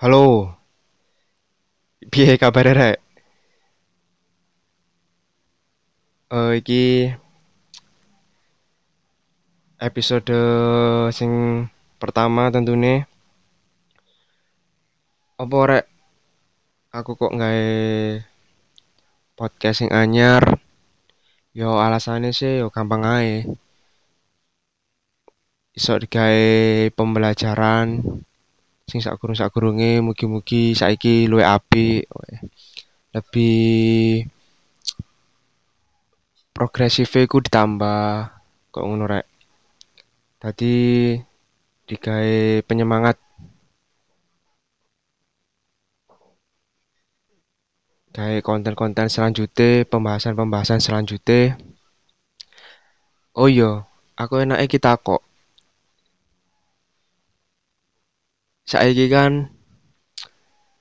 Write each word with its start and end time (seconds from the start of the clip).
Halo, 0.00 0.58
piye 2.10 2.34
kabare 2.42 2.72
rek? 2.80 2.96
Eh 6.36 6.52
iki 6.58 6.82
episode 9.88 10.34
sing 11.14 11.30
pertama 12.00 12.50
tentunya. 12.54 13.06
Apa 15.42 15.58
rek? 15.70 15.84
Aku 16.96 17.12
kok 17.20 17.32
nggawe 17.36 17.68
podcast 19.38 19.76
sing 19.84 19.90
anyar. 19.92 20.42
Yo 21.58 21.76
alasannya 21.80 22.30
sih 22.38 22.60
yo 22.60 22.66
gampang 22.74 23.02
ae. 23.04 23.44
Iso 25.78 25.92
digawe 26.02 26.44
pembelajaran 26.96 27.88
sing 28.90 29.00
sakurung 29.02 29.38
sakurunge 29.38 29.98
mugi-mugi 30.06 30.72
saiki 30.80 31.26
luwih 31.30 31.46
apik. 31.56 32.06
Lebih 33.14 34.26
progresif 36.56 37.10
ku 37.30 37.36
ditambah 37.44 38.30
kok 38.72 38.84
ngono. 38.86 39.06
Tadi 40.42 40.74
digawe 41.88 42.62
penyemangat 42.68 43.16
gawe 48.16 48.38
konten-konten 48.40 49.12
selanjutnya, 49.12 49.84
pembahasan-pembahasan 49.92 50.80
selanjutnya. 50.80 51.60
Oh 53.36 53.44
iya, 53.52 53.84
aku 54.16 54.40
enaknya 54.40 54.64
kita 54.72 54.96
kok. 54.96 55.25
Saiki 58.66 59.06
kan 59.06 59.46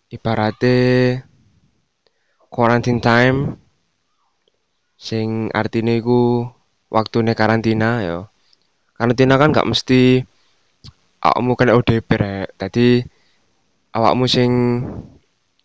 ibaratnya 0.09 1.21
quarantine 2.49 2.97
time 2.97 3.61
sing 4.97 5.53
artine 5.53 6.01
iku 6.01 6.49
waktune 6.89 7.37
karantina 7.37 8.01
ya. 8.01 8.17
Karantina 8.97 9.37
kan 9.37 9.53
gak 9.53 9.69
mesti 9.69 10.25
awakmu 11.21 11.53
kena 11.53 11.77
ODP 11.77 12.09
rek. 12.17 12.47
Tadi 12.57 13.05
awakmu 13.93 14.25
sing 14.25 14.51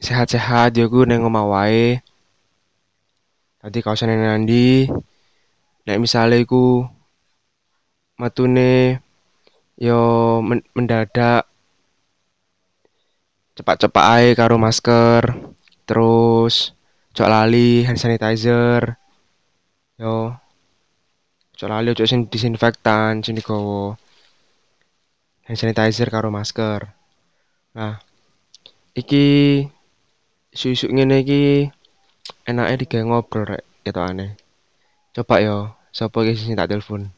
sehat-sehat 0.05 0.77
ya 0.77 0.85
ku 0.93 1.09
neng 1.09 1.25
omah 1.25 1.47
wae. 1.49 2.05
Tadi 3.65 3.79
kau 3.81 3.97
neng 3.97 4.21
nandi. 4.21 4.93
Nek 5.89 6.01
misale 6.05 6.45
iku 6.45 6.85
matune 8.21 9.01
yo 9.81 10.01
men 10.45 10.61
mendadak 10.77 11.50
cepak-cepak 13.61 14.05
ae 14.17 14.29
karo 14.33 14.57
masker. 14.57 15.37
Terus 15.85 16.73
cok 17.13 17.29
lali 17.29 17.85
hand 17.85 18.01
sanitizer. 18.01 18.97
Yo 20.01 20.33
cok 21.61 21.69
lali 21.69 21.93
cok 21.93 22.09
sing 22.09 22.21
disinfektan 22.33 23.21
sing 23.21 23.37
digowo 23.37 24.01
hand 25.45 25.59
sanitizer 25.61 26.09
karo 26.09 26.33
masker. 26.33 26.89
Nah, 27.77 28.01
iki 28.97 29.69
isu-isu 30.57 30.89
ngene 30.89 31.21
iki 31.21 31.69
enake 32.49 32.89
digawe 32.89 33.05
ngobrol 33.05 33.45
rek 33.45 33.63
ketokane. 33.85 34.41
Coba 35.13 35.37
yo, 35.45 35.77
sapa 35.93 36.25
iki 36.25 36.49
sing 36.49 36.57
tak 36.57 36.73
telepon? 36.73 37.13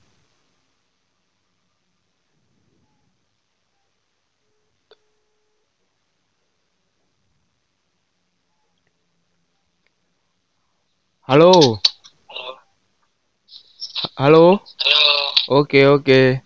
Halo. 11.23 11.79
Halo. 14.19 14.45
Halo, 14.59 15.07
Oke, 15.49 15.87
oke. 15.87 16.43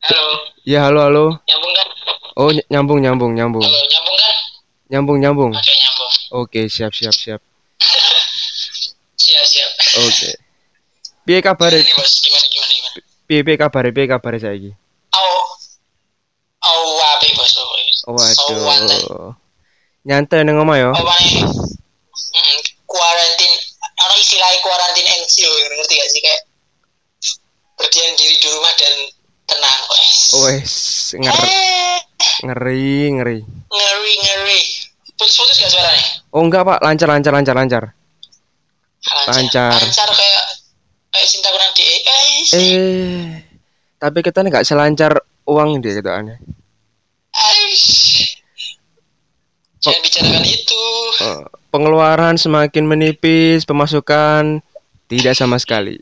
halo, 0.00 0.24
Ya, 0.64 0.88
halo, 0.88 1.00
halo. 1.04 1.24
nyambung 1.44 1.72
kan? 1.76 1.88
Oh, 2.36 2.50
ny- 2.52 2.66
nyambung, 2.72 3.00
nyambung, 3.04 3.32
nyambung. 3.36 3.64
Halo, 3.64 3.80
nyambung 3.84 4.16
kan? 4.16 4.36
Nyambung, 4.90 5.18
nyambung. 5.20 5.52
Oke, 5.52 5.72
nyambung. 5.76 6.12
Oke, 6.32 6.60
siap, 6.68 6.92
siap, 6.96 7.12
siap. 7.14 7.40
Siap, 9.24 9.44
siap. 9.48 9.70
Oke. 10.04 10.30
Piye 11.24 11.40
kabare? 11.40 11.80
Gimana? 11.80 12.08
Gimana, 12.08 12.46
gimana? 12.48 12.88
Piye 13.28 13.40
piye 13.44 13.56
kabare? 13.56 13.88
Piye 13.92 14.06
kabare 14.08 14.38
saiki? 14.40 14.70
Au, 15.16 15.28
au, 16.60 16.82
apa, 17.00 17.26
Bos? 17.36 17.52
Oh, 18.04 18.12
waduh. 18.16 19.32
Nyantai 20.04 20.44
nang 20.44 20.60
omah 20.60 20.76
yo. 20.76 20.90
Apa 20.92 21.14
nih? 21.24 21.40
Mm, 21.40 22.58
Kuarantin, 22.84 22.92
ada 22.92 23.32
istilahnya 23.32 23.33
NCO, 25.34 25.50
ngerti 25.50 25.94
gak 25.98 26.10
sih? 26.14 26.20
Kayak 26.22 26.42
berdiam 27.74 28.10
diri 28.14 28.34
di 28.38 28.48
rumah 28.54 28.72
dan 28.78 28.94
tenang, 29.50 29.80
wes. 29.90 30.14
Wes, 30.46 30.74
ngeri, 31.18 31.42
Eh, 31.50 31.98
ngeri, 32.46 32.86
ngeri. 33.18 33.38
ngeri, 33.42 34.12
ngeri. 34.22 34.60
Putus-putus 35.18 35.58
gak 35.58 35.72
suaranya? 35.74 36.06
Oh, 36.30 36.42
enggak, 36.46 36.62
Pak. 36.62 36.78
Lancar, 36.86 37.08
lancar, 37.10 37.32
lancar, 37.34 37.54
lancar. 37.54 37.84
Lancar. 39.26 39.74
Lancar 39.74 40.08
kayak 40.14 40.44
kayak 41.10 41.26
cinta 41.28 41.48
kurang 41.50 41.70
di 41.74 41.82
eh, 41.82 41.98
Eh, 42.54 43.22
tapi 43.98 44.22
kita 44.22 44.40
nih 44.40 44.50
nggak 44.54 44.66
selancar 44.66 45.12
uang 45.44 45.82
dia 45.82 45.98
gitu 45.98 46.08
aneh. 46.08 46.38
Jangan 49.82 50.00
bicarakan 50.00 50.44
itu. 50.46 50.84
Eh, 51.20 51.42
pengeluaran 51.68 52.34
semakin 52.40 52.86
menipis, 52.88 53.66
pemasukan 53.68 54.62
tidak 55.20 55.38
sama 55.38 55.56
sekali. 55.62 55.98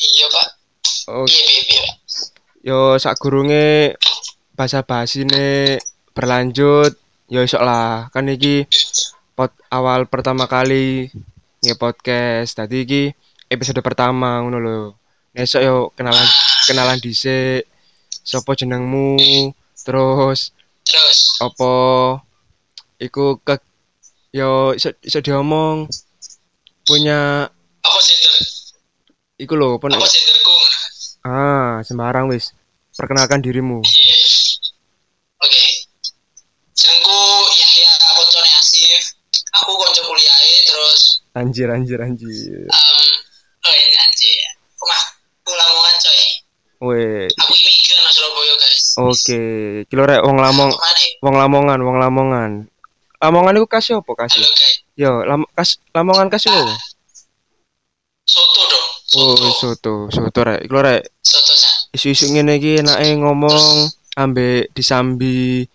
Iya 0.00 0.26
pak. 0.32 0.48
Oh, 1.10 1.26
Iya 1.26 1.44
iya 1.46 1.62
iya 1.70 1.84
yo 2.60 3.00
sak 3.00 3.16
gurunge 3.16 3.96
bahasa 4.52 4.84
bahasine 4.84 5.80
berlanjut, 6.12 6.92
yo 7.32 7.40
isok 7.40 7.62
lah. 7.64 8.12
Kan 8.12 8.28
iki 8.28 8.68
pot 9.32 9.52
awal 9.72 10.04
pertama 10.04 10.44
kali 10.44 11.08
nge 11.64 11.74
podcast. 11.80 12.56
Tadi 12.56 12.84
iki 12.84 13.02
episode 13.48 13.80
pertama 13.80 14.44
ngono 14.44 14.58
lho. 14.60 14.80
Esok 15.32 15.62
yo 15.64 15.76
kenalan 15.96 16.28
kenalan 16.68 17.00
dhisik. 17.00 17.64
Sopo 18.20 18.52
jenengmu? 18.52 19.16
Terus 19.80 20.52
Terus 20.84 21.18
apa 21.40 21.72
iku 23.00 23.40
ke 23.40 23.56
yo 24.30 24.70
iso 24.72 24.94
iso 25.02 25.18
diomong 25.18 25.90
punya 26.84 27.50
apa 27.80 27.98
sender? 28.00 28.34
iku 29.36 29.52
lho 29.54 29.76
apa 29.76 29.90
Apa 29.90 30.06
senderku? 30.06 30.56
ah 31.22 31.72
sembarang 31.82 32.30
wis 32.30 32.54
perkenalkan 32.94 33.40
dirimu 33.40 33.82
Iya. 33.82 34.16
Oke. 35.40 35.62
Jenengku 36.70 37.16
Yahya 37.50 37.90
koncone 38.14 38.50
Asif. 38.54 39.04
Aku 39.56 39.72
konco 39.72 40.00
kuliahe 40.04 40.54
terus 40.62 41.00
anjir 41.32 41.68
anjir 41.68 41.98
anjir 41.98 42.30
um, 42.68 43.06
oh 43.60 43.72
ini 43.72 43.96
anjir. 43.98 44.36
Omah 44.78 45.02
Lamongan 45.50 45.96
coy. 45.98 46.20
weh 46.86 47.26
Aku 47.26 47.50
imigran 47.50 48.04
Surabaya 48.08 48.54
guys. 48.56 48.84
oke 48.96 49.42
kilo 49.90 50.02
rek 50.06 50.22
wong 50.22 50.38
lamong 50.38 50.70
wong 51.20 51.34
lamongan 51.34 51.78
wong 51.82 51.96
lamongan 51.98 52.50
lamongan 53.20 53.56
iku 53.56 53.68
kasih 53.68 54.00
apa 54.00 54.12
kasih 54.16 54.44
yo 54.96 55.22
lam 55.22 55.44
kas 55.52 55.76
lamongan 55.92 56.28
kasih 56.28 56.50
apa 56.50 56.74
Soto 58.24 58.62
dong. 58.62 58.86
oh 59.18 59.34
Soto. 59.34 59.50
soto 59.58 59.94
soto 60.12 60.40
rek 60.40 60.60
kilo 60.64 60.80
rek 60.80 61.02
Soto 61.20 61.52
isu-isu 61.90 62.30
ngene 62.30 62.56
iki 62.56 62.78
enake 62.78 63.18
ngomong 63.18 63.90
ambek 64.14 64.70
disambi 64.70 65.66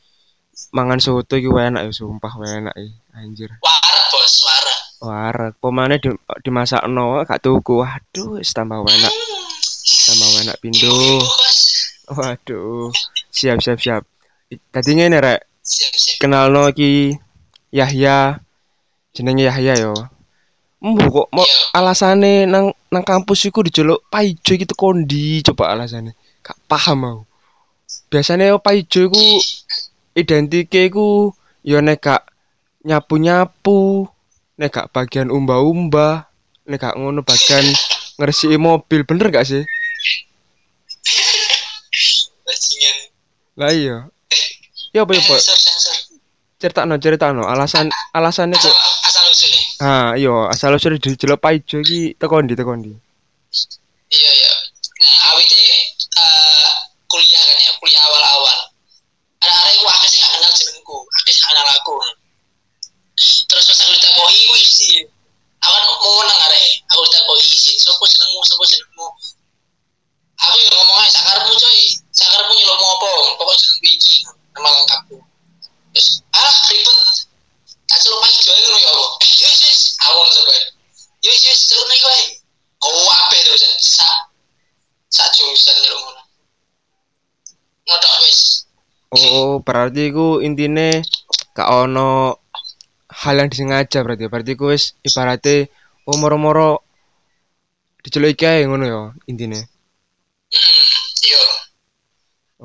mangan 0.72 0.98
soto 0.98 1.36
iki 1.36 1.48
wae 1.48 1.68
enak 1.68 1.86
ya 1.86 1.92
sumpah 1.92 2.32
enak 2.40 2.76
iki 2.76 2.96
anjir 3.14 3.52
Warak 3.60 4.04
bos, 4.12 4.34
warak. 4.44 4.80
Wareg, 5.06 5.54
pemane 5.60 5.96
di, 6.00 6.10
dimasakno 6.42 7.22
gak 7.24 7.40
tuku. 7.40 7.84
Waduh, 7.84 8.40
wis 8.40 8.52
tambah 8.52 8.80
enak, 8.82 9.14
tambah 10.08 10.28
enak 10.42 10.58
pindo. 10.58 10.90
Bos. 11.22 11.58
Waduh. 12.10 12.90
Siap, 13.30 13.60
siap, 13.60 13.78
siap. 13.78 14.04
I- 14.50 14.60
Tadi 14.72 14.92
ngene 14.96 15.20
rek, 15.20 15.40
Siap 15.62 15.94
siap. 15.94 16.18
kenalno 16.24 16.72
iki 16.72 17.12
Yahya. 17.76 18.40
Jenenge 19.12 19.44
Yahya 19.52 19.76
yo. 19.84 19.94
Embu 20.80 21.04
kok 21.12 21.28
mau 21.36 21.44
alasane 21.76 22.48
nang 22.48 22.72
nang 22.88 23.04
kampus 23.04 23.50
iku 23.52 23.66
dijeluk 23.66 24.06
Paijo 24.08 24.56
iki 24.56 24.64
kondi 24.72 25.44
coba 25.44 25.76
alasane. 25.76 26.16
Gak 26.40 26.56
paham 26.72 27.00
aku. 27.04 27.24
Biasane 28.08 28.48
yo 28.48 28.64
Paijo 28.64 29.12
iku 29.12 29.24
identike 30.16 30.88
iku 30.88 31.36
yo 31.68 31.84
nek 31.84 32.00
gak 32.00 32.24
nyapu-nyapu, 32.86 34.06
nek 34.62 34.70
gak 34.70 34.90
bagian 34.94 35.34
umbah-umbah, 35.34 36.30
nek 36.70 36.78
gak 36.78 36.96
ngono 37.02 37.26
bagian 37.26 37.66
ngresiki 38.22 38.62
mobil, 38.62 39.02
bener 39.04 39.34
gak 39.34 39.50
sih? 39.50 39.66
Lah 43.58 43.74
iya. 43.74 44.06
Ya 44.94 45.04
apa 45.04 45.12
ya, 45.18 45.22
Pak? 45.26 45.40
sensor 45.42 45.58
sensor 45.58 46.05
Critakno, 46.66 46.98
critakno. 46.98 47.46
Alasan 47.46 47.94
alasannya 48.18 48.58
kok 48.58 48.74
asal 49.06 49.22
usulnya 49.30 49.62
Ah, 49.86 50.10
iya, 50.18 50.34
asal 50.50 50.74
usul 50.74 50.98
dijelok 50.98 51.38
paijo 51.38 51.78
iki 51.78 52.18
teko 52.18 52.42
ndi 52.42 52.58
teko 52.58 52.74
ndi. 52.74 52.90
iya 54.10 54.32
iya. 54.34 54.52
Nah 54.98 55.16
awite 55.30 55.62
eh, 56.18 56.68
kuliah 57.06 57.42
kan 57.46 57.58
ya 57.62 57.72
kuliah 57.78 58.02
awal-awal. 58.02 58.58
Ada-ada 59.46 59.70
aku 59.78 59.86
akeh 59.94 60.10
sih 60.10 60.18
gak 60.18 60.32
kenal 60.34 60.50
jenengku 60.58 60.98
akeh 61.22 61.34
gak 61.38 61.48
kenal 61.54 61.68
aku. 61.78 61.96
Terus 63.46 63.64
pas 63.70 63.78
aku 63.86 63.92
ditakoi 63.94 64.38
aku 64.50 64.56
isi. 64.58 65.06
Aku 65.62 65.70
kan 65.70 65.84
mau 65.86 66.14
menang 66.18 66.40
arek. 66.50 66.66
Aku 66.90 67.02
ditakoi 67.06 67.42
isi. 67.46 67.78
Sopo 67.78 68.10
jenengmu 68.10 68.42
sopo 68.42 68.66
jenengmu 68.66 69.08
aku 70.36 70.58
yang 70.60 70.76
ngomong 70.76 71.00
aja 71.00 71.16
sakarmu 71.16 71.48
coy 71.56 71.80
sakarmu 72.12 72.52
nyelok 72.54 72.76
mau 72.76 72.92
apa 73.00 73.10
pokoknya 73.40 73.56
jeneng 73.56 73.88
iki 73.88 74.16
nama 74.52 74.68
lengkapku 74.68 75.18
terus 75.96 76.10
alah 76.36 76.56
ribet 76.68 77.00
tak 77.88 77.98
celuk 78.04 78.20
pagi 78.20 78.36
jual 78.44 78.58
ngono 78.60 78.78
ya 78.84 78.90
Allah 78.92 79.12
eh 79.24 79.32
yes 79.32 79.58
yes 79.64 79.80
aku 79.96 80.12
ngomong 80.12 80.36
sampai 80.36 80.60
yes 81.24 81.40
yes 81.40 81.60
turun 81.72 81.88
nih 81.88 82.00
gue 82.04 82.18
oh 82.84 83.08
apa 83.16 83.34
itu 83.40 83.52
jan 83.56 83.74
sa 83.80 84.10
sa 85.08 85.24
jurusan 85.32 85.76
nyeluk 85.82 86.00
ngono 86.04 86.22
ngodok 87.88 88.14
wes 88.28 88.40
Oh, 89.16 89.64
berarti 89.86 90.02
iku 90.10 90.42
intine 90.42 91.06
gak 91.54 91.70
ono 91.70 92.42
hal 93.22 93.36
yang 93.38 93.50
disengaja 93.54 94.02
berarti. 94.02 94.26
Berarti 94.26 94.52
ku 94.58 94.74
wis 94.74 94.98
ibarate 95.06 95.70
oh 96.10 96.18
moro-moro 96.18 96.82
diceluk 98.02 98.34
iki 98.34 98.46
ae 98.50 98.66
ngono 98.66 98.86
ya 98.90 99.02
intine. 99.30 99.60
hmm 99.62 101.06
iya 101.30 101.44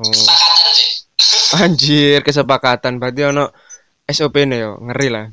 Oh, 0.00 0.06
kesepakatan 0.06 0.70
sih 0.78 0.90
anjir 1.60 2.18
kesepakatan 2.24 2.92
berarti 3.02 3.20
ono 3.26 3.44
SOP-ne 4.16 4.56
yo, 4.64 4.70
ngeri 4.86 5.08
lah. 5.14 5.26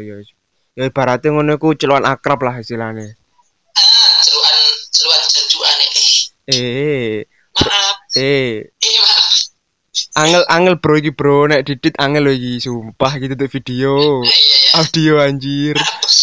Iya 0.00 0.16
iya. 0.20 0.34
Ya 0.76 0.84
ibaratnya 0.92 1.32
ngono 1.32 1.56
iku 1.56 1.72
celukan 1.72 2.04
akrab 2.04 2.44
lah 2.44 2.60
istilahnya. 2.60 3.16
ah 3.76 4.12
celukan 4.20 4.56
celukan 4.92 5.22
janjuan 5.32 5.76
eh 5.80 5.96
Eh, 6.46 7.12
maaf. 7.58 7.96
Eh, 8.14 8.68
eh 8.68 8.96
maaf. 9.02 9.26
Angel 10.16 10.42
angel 10.52 10.76
bro 10.76 10.94
iki 11.00 11.10
bro. 11.16 11.48
Nek 11.48 11.64
didit 11.64 11.96
angel 11.96 12.28
lho 12.28 12.32
iki 12.36 12.52
sumpah 12.60 13.12
gitu 13.16 13.34
tuh 13.34 13.48
video. 13.48 14.20
Ah, 14.20 14.28
iya 14.28 14.56
ya 14.60 14.70
audio 14.84 15.14
anjir. 15.24 15.74
Hapus 15.80 16.16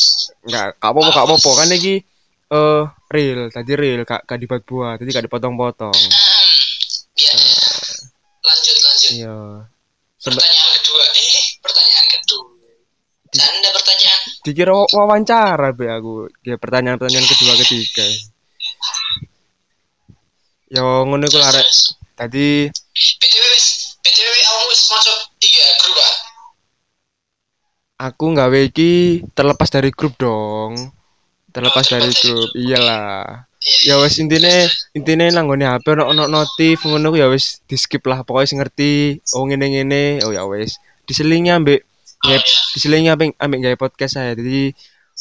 nggak 0.43 0.67
gak 0.77 0.89
apa-apa 0.91 1.09
gak 1.11 1.25
apa-apa. 1.25 1.49
Kan 1.57 1.69
iki 1.73 1.95
eh 2.53 2.83
real 3.09 3.49
tadi 3.49 3.71
real 3.73 4.05
gak 4.05 4.21
gak 4.29 4.37
dibuat 4.37 4.61
buat. 4.69 4.95
Tadi 5.01 5.09
gak 5.09 5.25
dipotong-potong. 5.25 5.97
Hmm, 5.97 6.13
ya 7.17 7.37
lanjut 8.45 8.77
lanjut. 8.85 9.11
Iya. 9.17 9.37
Pertanyaan 10.23 10.69
kedua 10.77 11.03
eh 11.03 11.45
pertanyaan 11.59 12.07
kedua 12.21 12.45
Anda 13.33 13.69
pertanyaan. 13.73 14.19
Dikira 14.45 14.71
wa- 14.77 14.91
wawancara 14.93 15.73
be 15.73 15.89
aku. 15.89 16.13
Ya 16.45 16.55
pertanyaan-pertanyaan 16.61 17.25
kedua 17.25 17.53
ketiga. 17.57 18.05
Yo 20.69 20.85
ngono 21.05 21.25
iku 21.25 21.37
arek 21.37 21.67
tadi 22.13 22.65
btw 23.21 23.43
wis 23.53 23.67
btw 24.01 24.25
kamu 24.33 24.63
wis 24.69 24.81
tiga 25.37 25.65
grup 25.81 25.97
ah 26.01 26.15
aku 28.09 28.25
nggawe 28.33 28.59
iki 28.69 29.21
terlepas 29.37 29.69
dari 29.69 29.93
grup 29.93 30.17
dong. 30.17 30.73
Terlepas 31.53 31.85
Oh, 31.85 31.91
dari 31.93 32.09
grup. 32.09 32.49
iyalah. 32.57 33.45
Iya, 33.85 33.95
ya 33.95 34.01
wis 34.01 34.17
intine 34.17 34.65
intine 34.91 35.29
nang 35.29 35.45
nggone 35.47 35.63
HP 35.63 35.93
ono 35.93 36.09
ono 36.09 36.23
notif 36.25 36.81
ngono 36.83 37.13
ya 37.13 37.29
wis 37.29 37.61
di 37.69 37.77
skip 37.77 38.01
lah. 38.09 38.25
Pokoknya 38.25 38.49
sing 38.49 38.59
ngerti 38.59 38.91
oh 39.37 39.45
ngene 39.45 39.65
ngene 39.77 40.03
oh 40.25 40.33
ya 40.33 40.43
wis. 40.49 40.81
Diselingi 41.05 41.53
ambek 41.53 41.85
nge- 42.23 42.39
iya. 42.39 42.59
diselingi 42.75 43.09
ambek 43.11 43.29
ambek 43.37 43.59
gawe 43.63 43.77
podcast 43.77 44.19
saya. 44.19 44.31
Jadi 44.33 44.71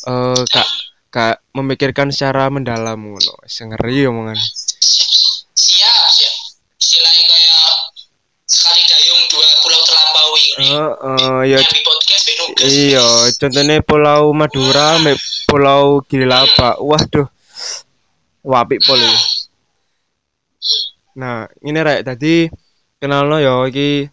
eh 0.09 0.43
kak 0.49 0.69
kak 1.13 1.37
memikirkan 1.53 2.09
secara 2.15 2.49
mendalam 2.49 2.99
ngono. 2.99 3.33
Wis 3.45 3.59
ngeri 3.61 4.09
omongan. 4.09 4.39
Siap 5.53 6.03
siap 6.09 6.35
istilahnya 6.81 7.23
kayak 7.29 7.69
sekali 8.49 8.83
dayung 8.85 9.21
dua 9.31 9.49
pulau 9.61 9.81
terlampaui 9.87 10.43
ini. 10.43 10.67
Heeh 10.73 11.41
ya 11.53 11.59
podcast 11.61 12.25
iya 12.63 13.07
contohnya 13.39 13.81
Pulau 13.83 14.31
Madura 14.37 15.01
ambek 15.01 15.19
Pulau 15.49 16.01
Gililaba. 16.07 16.79
Waduh. 16.79 17.27
Wapik 18.43 18.83
pol 18.83 18.99
iki. 18.99 19.19
Nah, 21.15 21.47
ini 21.63 21.79
rek 21.79 22.03
tadi 22.03 22.51
kenalno 22.99 23.39
yo 23.39 23.69
iki 23.71 24.09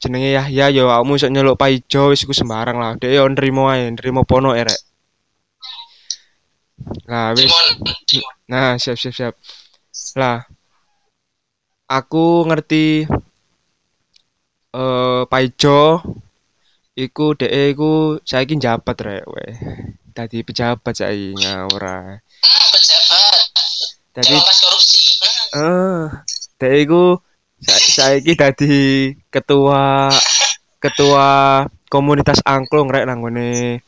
jenenge 0.00 0.30
Yahya 0.36 0.66
yo 0.74 0.90
awakmu 0.90 1.16
iso 1.18 1.28
nyeluk 1.30 1.58
paijo 1.58 2.10
wis 2.10 2.22
iku 2.24 2.34
sembarang 2.34 2.78
lah. 2.82 2.92
Dek 3.00 3.12
yo 3.12 3.24
nrimo 3.30 3.70
ae, 3.72 3.86
nrimo 3.94 4.22
pono 4.26 4.50
e 4.58 4.62
rek. 4.66 4.80
Lah 7.10 7.32
wis. 7.36 7.52
Nah, 8.50 8.78
siap 8.78 8.96
siap 8.98 9.14
siap. 9.14 9.34
Lah 10.20 10.42
aku 11.86 12.42
ngerti 12.50 13.06
eh 14.76 15.22
paijo 15.30 16.02
iku 16.98 17.26
dek 17.38 17.52
iku 17.72 18.18
saiki 18.26 18.54
njabat 18.58 18.96
rek 19.06 19.24
weh. 19.30 19.54
Dadi 20.16 20.40
pejabat 20.42 20.94
saiki 20.96 21.36
ngawur 21.36 21.84
ae. 21.84 22.14
hmm, 22.18 22.66
pejabat 22.74 23.42
Dadi 24.16 24.36
korupsi. 24.40 25.02
Eh, 25.56 26.74
iku 26.82 27.20
sa- 27.62 27.80
saiki 27.96 28.32
dadi 28.36 28.76
ketua 29.32 30.10
ketua 30.82 31.26
komunitas 31.88 32.42
angklung 32.44 32.88
rek 32.92 33.06
nang 33.08 33.20
ngone 33.24 33.80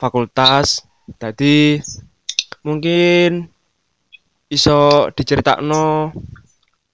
fakultas. 0.00 0.84
Dadi 1.18 1.80
mungkin 2.62 3.50
iso 4.50 5.10
diceritakno 5.10 6.14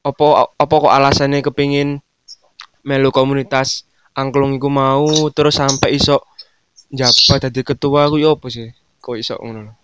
opo 0.00 0.26
opo 0.56 0.75
kok 0.87 0.94
alasannya 0.94 1.44
kepingin 1.44 2.00
melu 2.87 3.11
komunitas 3.12 3.84
angklung 4.14 4.56
iku 4.56 4.71
mau 4.73 5.04
terus 5.35 5.59
sampai 5.61 5.99
iso 5.99 6.23
njabat 6.95 7.50
dadi 7.50 7.61
ketua 7.61 8.09
ku 8.09 8.16
yo 8.16 8.38
opo 8.38 8.47
sih? 8.49 8.71
Kok 9.02 9.16
iso 9.21 9.35
ngono 9.37 9.75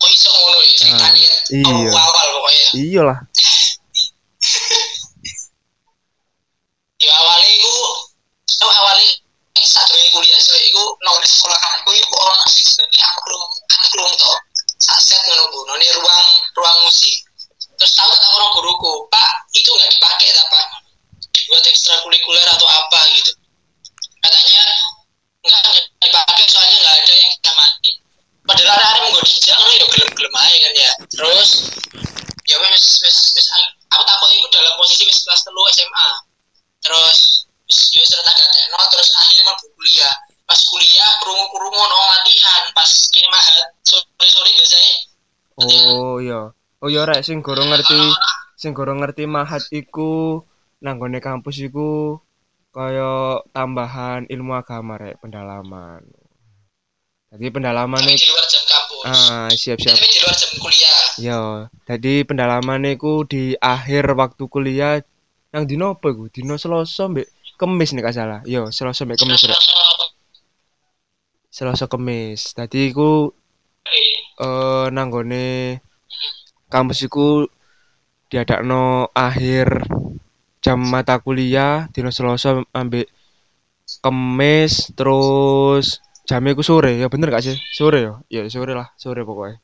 kok 0.00 0.10
iso 0.10 0.28
ngono 0.32 0.58
ya 0.64 0.72
ceritanya 0.80 1.28
Ah, 1.28 1.68
oh, 1.68 1.76
iya. 1.84 1.92
awal 1.92 2.26
pokoknya 2.32 2.66
Iya 2.72 3.02
lah. 3.04 3.18
ya 7.00 7.12
awalnya 7.20 7.48
iku 7.52 7.74
oh, 8.64 8.72
awalnya 8.80 9.08
sadurunge 9.60 10.08
kuliah 10.14 10.40
nang 11.10 11.18
di 11.18 11.26
sekolahanku 11.26 11.90
iku 11.90 12.14
ono 12.22 12.34
sing 12.46 12.62
jenenge 12.62 12.98
angklung 13.02 13.44
angklung 13.82 14.12
to 14.14 14.32
saset 14.78 15.18
ku 15.26 15.60
nang 15.66 15.82
ruang 15.98 16.26
ruang 16.54 16.78
musik. 16.86 17.18
Terus 17.74 17.92
tahu 17.98 18.12
tak 18.14 18.30
ono 18.38 18.46
guruku 18.54 18.92
pak 19.10 19.50
itu 19.58 19.66
nggak 19.66 19.90
dipakai 19.90 20.28
tak 20.30 20.46
pak? 20.46 20.66
Dibuat 21.34 21.66
ekstrakurikuler 21.66 22.46
atau 22.54 22.68
apa 22.70 23.00
gitu. 23.18 23.32
Katanya 24.22 24.62
nggak 25.42 25.62
dipakai 25.98 26.44
soalnya 26.46 26.76
nggak 26.78 26.94
ada 26.94 27.12
yang 27.18 27.30
kita 27.34 27.52
padahal 28.46 28.82
ada 28.82 28.98
mau 29.06 29.22
dijak 29.22 29.56
ngono 29.62 29.72
ya 29.74 29.86
gelem 29.90 30.10
gelem 30.14 30.34
aja 30.38 30.56
kan 30.62 30.72
ya. 30.78 30.90
Terus 31.10 31.48
ya 32.46 32.56
wes 32.62 32.84
wes 33.02 33.16
wes 33.34 33.46
aku 33.90 34.02
takut 34.06 34.30
itu 34.30 34.46
dalam 34.54 34.72
posisi 34.78 35.02
wes 35.06 35.18
kelas 35.26 35.42
telu 35.42 35.62
SMA 35.74 36.08
terus 36.80 37.18
wis 37.66 37.80
yo 37.94 38.02
serta 38.06 38.30
gatekno 38.32 38.80
terus 38.90 39.08
akhirnya 39.18 39.44
mau 39.46 39.56
kuliah 39.58 40.14
pas 40.50 40.60
kuliah 40.66 41.12
krungu 41.22 41.54
ono 41.62 41.96
latihan 42.10 42.62
pas 42.74 42.90
kini 43.14 43.30
mahat 43.30 43.70
sore 43.86 44.26
sore 44.26 44.50
biasanya 44.50 45.10
Oh 45.60 46.16
iya. 46.22 46.56
Oh 46.80 46.88
iya 46.88 47.04
rek 47.04 47.20
sing 47.20 47.44
gorong 47.44 47.68
ngerti 47.68 48.00
sing 48.56 48.72
gorong 48.72 49.04
ngerti 49.04 49.28
mahat 49.28 49.60
iku 49.68 50.40
nang 50.80 50.96
nggone 50.96 51.20
kampus 51.20 51.60
iku 51.60 52.16
kaya 52.72 53.44
tambahan 53.52 54.24
ilmu 54.32 54.56
agama 54.56 54.96
rek 54.96 55.20
pendalaman. 55.20 56.00
Jadi 57.30 57.46
pendalaman 57.52 58.00
tapi 58.00 58.16
iku 58.16 58.24
di 58.24 58.28
luar 58.32 58.46
jam 58.48 58.62
kampus 58.64 59.00
ah 59.06 59.50
siap-siap. 59.52 59.94
tapi 59.94 60.08
di 60.08 60.18
luar 60.24 60.34
jam 60.34 60.50
kuliah 60.58 60.96
Yo, 61.20 61.40
jadi 61.84 62.14
pendalaman 62.24 62.82
iku 62.88 63.28
di 63.28 63.52
akhir 63.60 64.16
waktu 64.16 64.44
kuliah 64.48 65.04
yang 65.52 65.68
dino 65.68 66.00
apa 66.00 66.08
iku? 66.08 66.32
Dino 66.32 66.56
Selasa 66.56 67.12
mbek 67.12 67.28
Kemis 67.60 67.92
nek 67.92 68.08
gak 68.08 68.16
salah. 68.16 68.40
Yo, 68.48 68.72
Selasa 68.72 69.04
mbek 69.04 69.20
Kemis 69.20 69.44
rek. 69.44 69.60
Selasa 71.50 71.90
Kemis. 71.90 72.54
Tadi 72.56 72.94
iku 72.94 73.28
eh 74.40 74.86
nang 74.94 75.10
nggone 75.10 75.76
kampus 76.72 77.04
iku 77.04 77.44
diadakno 78.30 79.10
akhir 79.12 79.84
jam 80.64 80.78
mata 80.86 81.18
kuliah 81.18 81.90
dino 81.92 82.08
Selasa 82.14 82.62
ambek 82.72 83.10
Kemis 84.00 84.94
terus 84.94 85.98
jamnya 86.24 86.54
ku 86.54 86.62
sore. 86.62 86.96
Ya 86.96 87.10
bener 87.10 87.34
gak 87.34 87.42
sih? 87.42 87.58
Sore 87.74 87.98
ya? 88.06 88.14
Ya 88.30 88.46
sore 88.46 88.72
lah 88.78 88.88
sore 88.94 89.26
pokoknya 89.26 89.58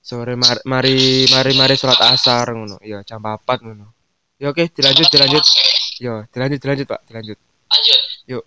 sore 0.00 0.32
mari 0.34 0.58
mari 0.64 0.98
mari, 1.28 1.52
mari 1.54 1.74
sholat 1.76 2.00
asar 2.10 2.50
ngono. 2.56 2.80
Ya 2.82 3.04
jam 3.06 3.22
4 3.22 3.44
ngono. 3.62 3.92
Ya 4.40 4.50
oke 4.50 4.72
dilanjut 4.72 5.06
dilanjut. 5.12 5.44
Oke, 5.44 5.62
ya 6.00 6.24
dilanjut 6.32 6.58
dilanjut 6.58 6.86
pak 6.88 7.00
dilanjut. 7.06 7.38
Lanjut. 7.70 8.00
Yuk. 8.26 8.44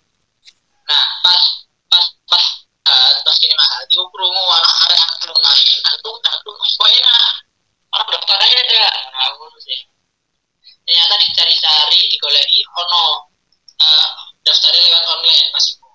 Nah, 0.84 1.06
pas 1.24 1.42
pas 1.88 2.06
pas 2.26 2.46
pas, 2.84 2.98
pas 3.22 3.83
ini 3.94 4.02
itu 4.02 4.10
krungu 4.10 4.42
arek 4.58 5.02
antuk. 5.06 5.38
Antuk 5.38 6.16
antuk 6.26 6.56
kok 6.58 6.90
enak. 6.90 7.30
Orang 7.94 8.10
daftar 8.10 8.38
aja 8.42 8.58
ada. 8.58 8.86
Nah, 9.14 9.30
sih. 9.62 9.80
Ternyata 10.82 11.14
dicari-cari, 11.22 12.00
digoleki 12.10 12.60
ono 12.74 13.30
eh, 13.78 14.08
daftarnya 14.42 14.82
lewat 14.82 15.04
online 15.14 15.46
pas 15.54 15.64
itu. 15.70 15.88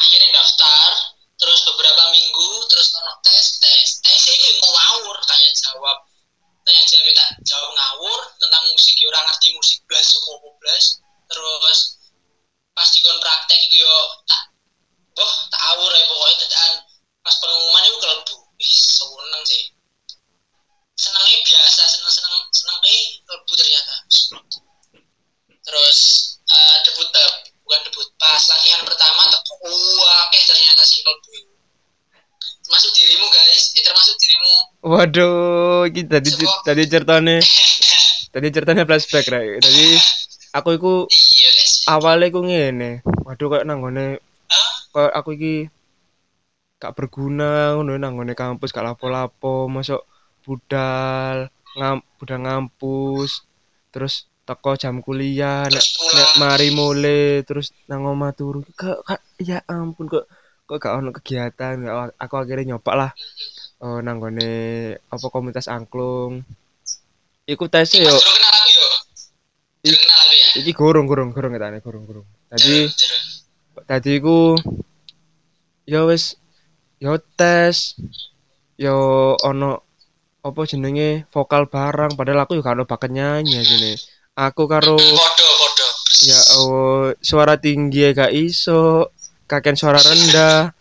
Akhirnya 0.00 0.28
daftar, 0.32 0.90
terus 1.36 1.60
beberapa 1.68 2.08
minggu, 2.08 2.50
terus 2.72 2.88
ono 2.96 3.12
tes, 3.20 3.60
tes. 3.60 4.00
Tes 4.00 4.22
itu 4.24 4.64
mau 4.64 4.72
ngawur, 4.72 5.20
tanya 5.28 5.48
jawab. 5.52 6.08
Tanya 6.64 6.82
jawab 6.88 7.08
tak 7.12 7.30
jawab 7.44 7.70
ngawur 7.76 8.20
tentang 8.40 8.64
musik, 8.72 8.96
ya 8.96 9.12
orang 9.12 9.28
ngerti 9.28 9.52
musik 9.52 9.78
blas, 9.84 10.08
semua 10.08 10.40
blas. 10.56 10.84
Terus 11.28 11.78
pas 12.72 12.88
dikon 12.96 13.20
praktek 13.20 13.60
itu 13.68 13.84
yo 13.84 13.96
tak 14.24 14.50
boh 15.14 15.32
tak 15.46 15.62
awur 15.70 15.90
ya 15.94 16.04
pokoknya 16.10 16.36
dadaan 16.42 16.72
pas 17.24 17.34
pengumuman 17.40 17.82
itu 17.88 17.96
kelebu 18.04 18.36
wih 18.60 18.74
seneng 18.76 19.42
sih. 19.48 19.62
Senengnya 20.94 21.38
biasa 21.40 21.82
seneng 21.88 22.12
seneng 22.12 22.34
seneng. 22.52 22.78
Eh 22.84 23.02
kelebu 23.24 23.52
ternyata. 23.56 23.94
Terus 25.64 25.98
eh, 26.44 26.76
debut 26.84 27.08
eh, 27.08 27.30
bukan 27.64 27.80
debut. 27.88 28.08
Pas 28.20 28.42
latihan 28.44 28.84
pertama 28.84 29.24
teko 29.32 29.56
wah 29.72 30.28
ternyata 30.30 30.82
sing 30.84 31.00
kelebu 31.00 31.54
termasuk 32.64 32.90
dirimu 32.96 33.26
guys. 33.32 33.62
Eh 33.76 33.82
termasuk 33.84 34.14
dirimu. 34.20 34.54
Waduh 34.84 35.88
iki 35.88 36.04
tadi 36.04 36.28
Coba. 36.32 36.60
tadi 36.64 36.82
ceritanya 36.88 37.36
tadi 38.36 38.46
ceritanya 38.52 38.84
flashback 38.84 39.26
right 39.32 39.60
tadi 39.64 39.96
aku 40.52 40.68
iku 40.76 40.94
iya 41.08 41.50
awalnya 41.88 42.28
ku 42.28 42.40
ngene. 42.44 43.00
Waduh 43.24 43.48
kayak 43.48 43.64
nanggone 43.64 44.20
Hah? 44.48 44.68
kayak 44.92 45.12
aku 45.16 45.30
iki 45.40 45.54
gak 46.80 46.94
berguna 46.96 47.78
ngono 47.78 47.96
nanggone 47.96 48.34
kampus 48.36 48.70
gak 48.74 48.86
lapo-lapo 48.86 49.70
masuk 49.70 50.02
budal 50.44 51.48
ngam 51.74 51.98
budal 52.20 52.38
ngampus 52.44 53.46
terus 53.90 54.28
teko 54.44 54.76
jam 54.76 55.00
kuliah 55.00 55.64
nek, 55.66 55.86
nek 56.12 56.30
mari 56.36 56.68
mulai 56.74 57.40
terus 57.48 57.72
nang 57.88 58.04
omah 58.04 58.36
turu 58.36 58.60
kok 58.76 59.00
ya 59.40 59.64
ampun 59.64 60.06
kok 60.06 60.28
kok 60.64 60.80
gak 60.80 60.96
ono 60.96 61.12
kegiatan? 61.12 61.76
Gak- 61.84 62.16
aku 62.16 62.34
akhirnya 62.40 62.74
nyoba 62.74 62.92
lah 62.96 63.10
oh 63.84 64.00
nanggone 64.00 64.52
apa 64.96 65.26
komunitas 65.28 65.68
angklung. 65.68 66.40
Iku 67.44 67.68
tes 67.68 67.92
yo. 67.92 68.08
Ya? 68.08 69.92
iki 70.56 70.72
gorong 70.72 71.04
gorong 71.04 71.36
gorong 71.36 71.52
ketane 71.52 71.84
gorong 71.84 72.08
gorong. 72.08 72.26
Tadi 72.48 72.88
tadi 73.84 74.12
ku 74.24 74.56
ya 75.84 76.08
wis 76.08 76.40
yo 77.04 77.20
tes. 77.36 78.00
Yo 78.80 78.96
ono 79.44 79.84
apa 80.40 80.60
jenenge 80.64 81.28
vokal 81.28 81.68
barang 81.68 82.16
padahal 82.16 82.48
aku 82.48 82.56
yo 82.56 82.64
gak 82.64 82.80
ono 82.80 82.84
bakat 82.88 83.12
nyanyi 83.12 83.64
sini 83.64 83.92
aku 84.36 84.66
karo 84.66 84.96
podo 84.96 85.48
podo. 85.60 85.88
Ya 86.24 86.40
oh, 86.58 87.12
suara 87.20 87.60
tinggi 87.60 88.08
ya 88.08 88.10
gak 88.16 88.32
iso. 88.32 89.12
Kakek 89.44 89.76
suara 89.76 90.00
rendah. 90.00 90.72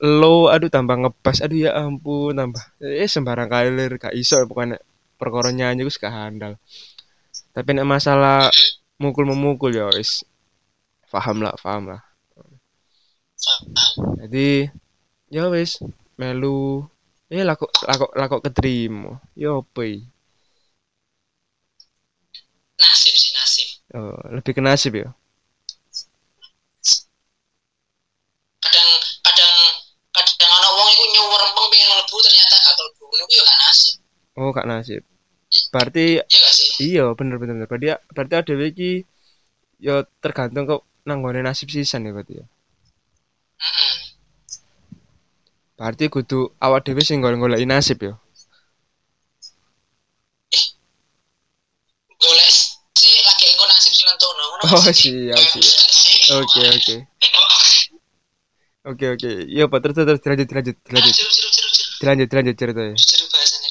Low 0.00 0.48
aduh 0.48 0.72
tambah 0.72 0.96
ngebas 0.96 1.44
aduh 1.44 1.58
ya 1.68 1.70
ampun 1.76 2.36
tambah. 2.36 2.64
Eh 2.80 3.08
sembarang 3.08 3.48
kalir 3.48 3.96
gak 3.96 4.12
iso 4.12 4.40
pokoknya 4.44 4.76
perkara 5.16 5.52
nyanyi 5.52 5.84
gue 5.84 5.96
gak 5.96 6.12
handal. 6.12 6.52
Tapi 7.56 7.70
nek 7.76 7.88
masalah 7.88 8.48
mukul 9.00 9.26
memukul 9.28 9.72
ya 9.72 9.88
wis. 9.92 10.24
Paham 11.10 11.42
lah 11.42 11.56
paham 11.58 11.96
lah. 11.96 12.00
Jadi 14.20 14.68
ya 15.30 15.44
wis 15.54 15.80
melu. 16.18 16.86
Eh 17.30 17.46
lako 17.46 17.70
lako 17.86 18.06
lako 18.20 18.36
keterima 18.44 19.22
ya 19.38 19.62
apa 19.62 19.80
iki? 19.86 20.02
nasib 22.80 23.14
sih 23.14 23.30
nasib. 23.36 23.68
Oh, 23.94 24.18
lebih 24.34 24.52
ke 24.56 24.62
nasib 24.64 24.92
ya? 24.96 25.08
Kadang 28.60 28.90
kadang 29.26 29.54
kadang 30.16 30.50
ana 30.50 30.68
wong 30.76 30.88
iku 30.94 31.04
nyuwurempeng 31.14 31.66
pengen 31.70 31.88
mlebu 31.92 32.16
ternyata 32.24 32.54
gak 32.56 32.74
mlebu 32.78 33.02
ngono 33.06 33.24
ku 33.28 33.32
yo 33.38 33.42
gak 33.44 33.58
nasib. 33.64 33.94
Oh 34.38 34.48
gak 34.50 34.68
nasib. 34.68 35.02
Berarti 35.74 36.06
iya 36.22 36.48
sih? 36.54 36.68
iya 36.94 37.04
bener 37.18 37.36
bener 37.42 37.54
bener. 37.58 37.68
berarti 37.70 37.86
berarti 38.14 38.34
ada 38.38 38.54
iki 38.66 38.92
ya 39.82 40.06
tergantung 40.22 40.64
kok 40.70 40.82
nanggone 41.06 41.40
nasib 41.42 41.68
sisan 41.70 42.06
ya 42.06 42.12
berarti 42.14 42.34
ya? 42.40 42.46
Heeh. 43.60 43.89
Berarti 45.80 46.04
kudu 46.14 46.38
awak 46.64 46.80
dhewe 46.84 47.00
sing 47.08 47.18
golek-goleki 47.24 47.64
nasib 47.72 47.98
ya? 48.06 48.12
Golek 52.20 52.50
sih 53.00 53.14
lagi 53.26 53.44
engko 53.50 53.64
nasib 53.72 53.92
sing 53.96 54.06
nentono 54.12 54.42
ngono 54.50 54.62
Oh, 54.76 54.82
siap, 54.84 55.40
siap. 55.40 55.40
sih, 55.96 56.36
oke 56.36 56.62
oke. 56.76 56.96
Oke 58.90 59.04
oke. 59.12 59.30
Iya 59.48 59.64
pak. 59.72 59.78
Terus 59.84 59.94
terus 59.96 60.20
dilanjut 60.24 60.46
dilanjut 60.50 60.76
Ah, 60.76 60.84
dilanjut 60.88 61.14
jeru 61.16 61.28
dilanjut 62.00 62.28
dilanjut 62.32 62.56
ceritanya. 62.60 62.94
Bahasane 63.32 63.68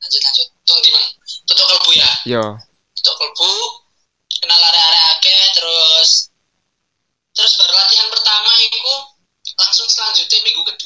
lanjut 0.00 0.20
lanjut. 0.24 0.46
Tuh 0.68 0.78
di 0.84 0.88
mang 0.94 1.06
tutuk 1.48 1.66
kalbu 1.70 1.90
ya. 2.00 2.08
Yo 2.32 2.42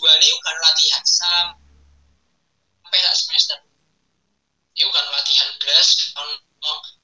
kedua 0.05 0.21
nih 0.21 0.37
kan 0.45 0.57
latihan 0.61 1.01
sampai 1.09 3.01
sak 3.01 3.17
semester. 3.17 3.57
Itu 4.77 4.93
kan 4.93 5.01
latihan 5.09 5.49
belas 5.57 6.13
ono 6.21 6.37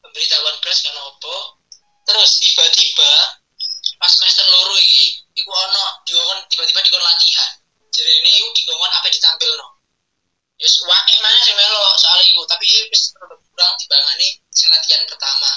pemberitahuan 0.04 0.52
belas 0.60 0.84
kan 0.84 0.92
opo. 1.08 1.64
Terus 2.04 2.44
tiba-tiba 2.44 3.40
pas 3.96 4.12
semester 4.12 4.44
loro 4.52 4.76
iki 4.76 5.16
iku 5.32 5.48
ono 5.48 6.04
dikon 6.04 6.44
tiba-tiba 6.52 6.84
dikon 6.84 7.00
latihan. 7.00 7.56
Jadi 7.88 8.20
ini 8.20 8.44
iku 8.44 8.52
dikon 8.52 8.92
apa 8.92 9.08
ditampil 9.08 9.48
no. 9.56 9.80
Yus 10.60 10.84
wakeh 10.84 11.16
mana 11.24 11.40
sih 11.40 11.56
melo? 11.56 11.96
Soal 11.96 12.20
iku 12.20 12.44
tapi 12.44 12.68
wis 12.92 13.16
kurang 13.16 13.72
dibangani 13.80 14.44
latihan 14.76 15.08
pertama. 15.08 15.52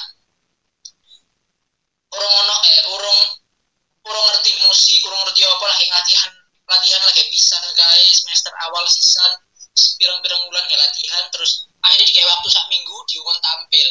Urung 2.08 2.34
ono 2.40 2.56
eh 2.72 2.80
urung 2.88 3.22
urung 4.08 4.26
ngerti 4.32 4.52
musik 4.64 5.04
urung 5.12 5.28
ngerti 5.28 5.44
apa 5.44 5.66
lagi 5.68 5.92
latihan 5.92 6.43
latihan 6.70 7.01
lagi 7.03 7.24
pisan 7.29 7.63
kae 7.75 8.05
semester 8.12 8.53
awal 8.70 8.86
sisan 8.88 9.32
pirang-pirang 10.00 10.41
bulan 10.48 10.63
kayak 10.70 10.82
latihan 10.86 11.24
terus 11.34 11.67
akhirnya 11.82 12.05
dikasih 12.08 12.29
waktu 12.29 12.48
sak 12.51 12.65
minggu 12.70 12.98
diukon 13.10 13.38
tampil. 13.41 13.88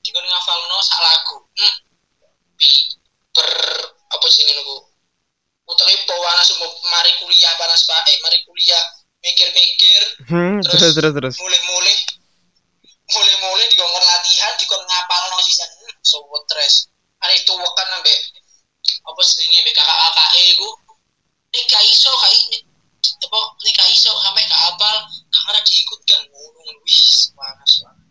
Dikon 0.00 0.24
ngafalno 0.26 0.78
sak 0.82 1.00
lagu. 1.00 1.38
Hmm. 1.56 1.74
Bi, 2.58 2.68
ber 3.32 3.48
apa 4.10 4.26
sih 4.26 4.42
ini 4.44 4.62
bu? 4.66 4.76
Utaknya 5.70 6.02
panas 6.08 6.50
mau 6.58 6.66
mari 6.90 7.14
kuliah 7.22 7.54
panas 7.54 7.86
pak 7.86 8.02
eh 8.10 8.18
mari 8.26 8.42
kuliah 8.42 8.82
mikir-mikir 9.20 10.02
hmm 10.32 10.64
terus 10.64 10.96
terus 10.96 11.12
terus 11.12 11.34
mulai-mulai 11.36 11.96
mulai-mulai 13.12 13.66
dikongkon 13.68 14.04
latihan 14.04 14.52
dikon 14.56 14.80
ngapal 14.80 15.22
no 15.28 15.38
sisan 15.44 15.68
hmm, 15.68 15.94
so 16.00 16.24
stress 16.48 16.88
ada 17.20 17.36
itu 17.36 17.52
wakan 17.52 17.86
sampai 17.92 18.16
apa 18.80 19.20
senengnya 19.20 19.60
sampai 19.60 19.74
kakak 19.76 19.98
kakak 20.00 20.30
iku 20.40 20.68
nek 21.50 21.64
gak 21.66 21.84
iso 21.90 22.10
gak 22.14 22.32
apa 23.00 23.40
nek 23.64 23.72
gak 23.74 23.90
iso 23.90 24.10
sampai 24.22 24.46
gak 24.46 24.62
apal. 24.74 24.96
Karena 25.30 25.60
diikutkan. 25.66 26.20
Ngono 26.30 26.60
wis 26.86 27.34
panas 27.34 27.72
banget. 27.82 28.08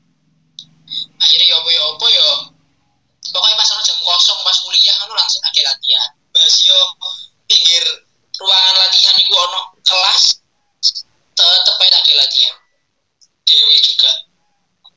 Akhirnya 1.19 1.46
ya 1.48 1.55
apa 1.62 1.69
ya 1.72 1.84
apa 1.96 2.05
ya. 2.10 2.29
Pokoknya 3.29 3.55
pas 3.62 3.72
ono 3.77 3.81
jam 3.86 4.00
kosong 4.01 4.39
pas 4.41 4.58
kuliah 4.65 4.96
kan 4.98 5.10
langsung 5.13 5.43
ada 5.46 5.62
latihan. 5.62 6.12
Bahas 6.34 6.55
yo 6.65 6.79
pinggir 7.46 7.84
ruangan 8.39 8.75
latihan 8.81 9.15
iku 9.22 9.34
ono 9.38 9.60
kelas 9.86 10.41
tetep 11.38 11.75
aja 11.79 11.98
ada 12.00 12.13
latihan. 12.17 12.55
Dewi 13.46 13.77
juga. 13.79 14.12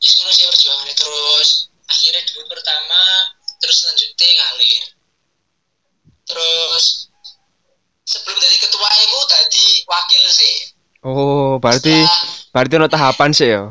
Sebenarnya 0.03 0.35
sih 0.35 0.47
perjuangannya. 0.51 0.95
Terus 0.97 1.49
akhirnya 1.87 2.23
dulu 2.33 2.43
pertama 2.51 3.03
terus 3.61 3.79
lanjutnya 3.87 4.29
ngalir. 4.35 4.85
Terus 6.27 7.12
sebelum 8.13 8.37
jadi 8.37 8.57
ketua 8.61 8.89
itu 9.01 9.19
tadi 9.27 9.65
wakil 9.89 10.23
sih. 10.29 10.55
Oh 11.03 11.57
berarti 11.59 11.97
Setelah 11.97 12.53
berarti 12.53 12.73
ono 12.77 12.89
tahapan 12.89 13.31
sih 13.33 13.49
ya 13.49 13.63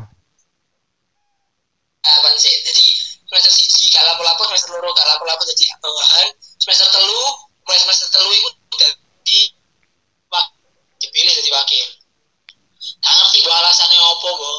tahapan 2.02 2.34
sih. 2.36 2.54
Jadi 2.66 2.84
semester 3.30 3.52
siji 3.52 3.88
gak 3.88 4.04
lapo-lapo 4.04 4.42
semester 4.50 4.74
loro 4.74 4.90
gak 4.92 5.06
lapo-lapo 5.08 5.42
jadi 5.46 5.64
bawahan 5.80 6.26
semester 6.58 6.88
telu 6.90 7.22
mulai 7.62 7.78
semester 7.80 8.08
telu 8.10 8.28
iku 8.28 8.48
dadi 8.76 9.40
wak- 10.28 10.52
dipilih 10.98 11.32
jadi 11.32 11.50
wakil. 11.54 11.86
Gak 13.00 13.12
ngerti 13.14 13.36
mbok 13.40 13.54
alasannya 13.56 13.98
apa 13.98 14.28
mbok. 14.28 14.58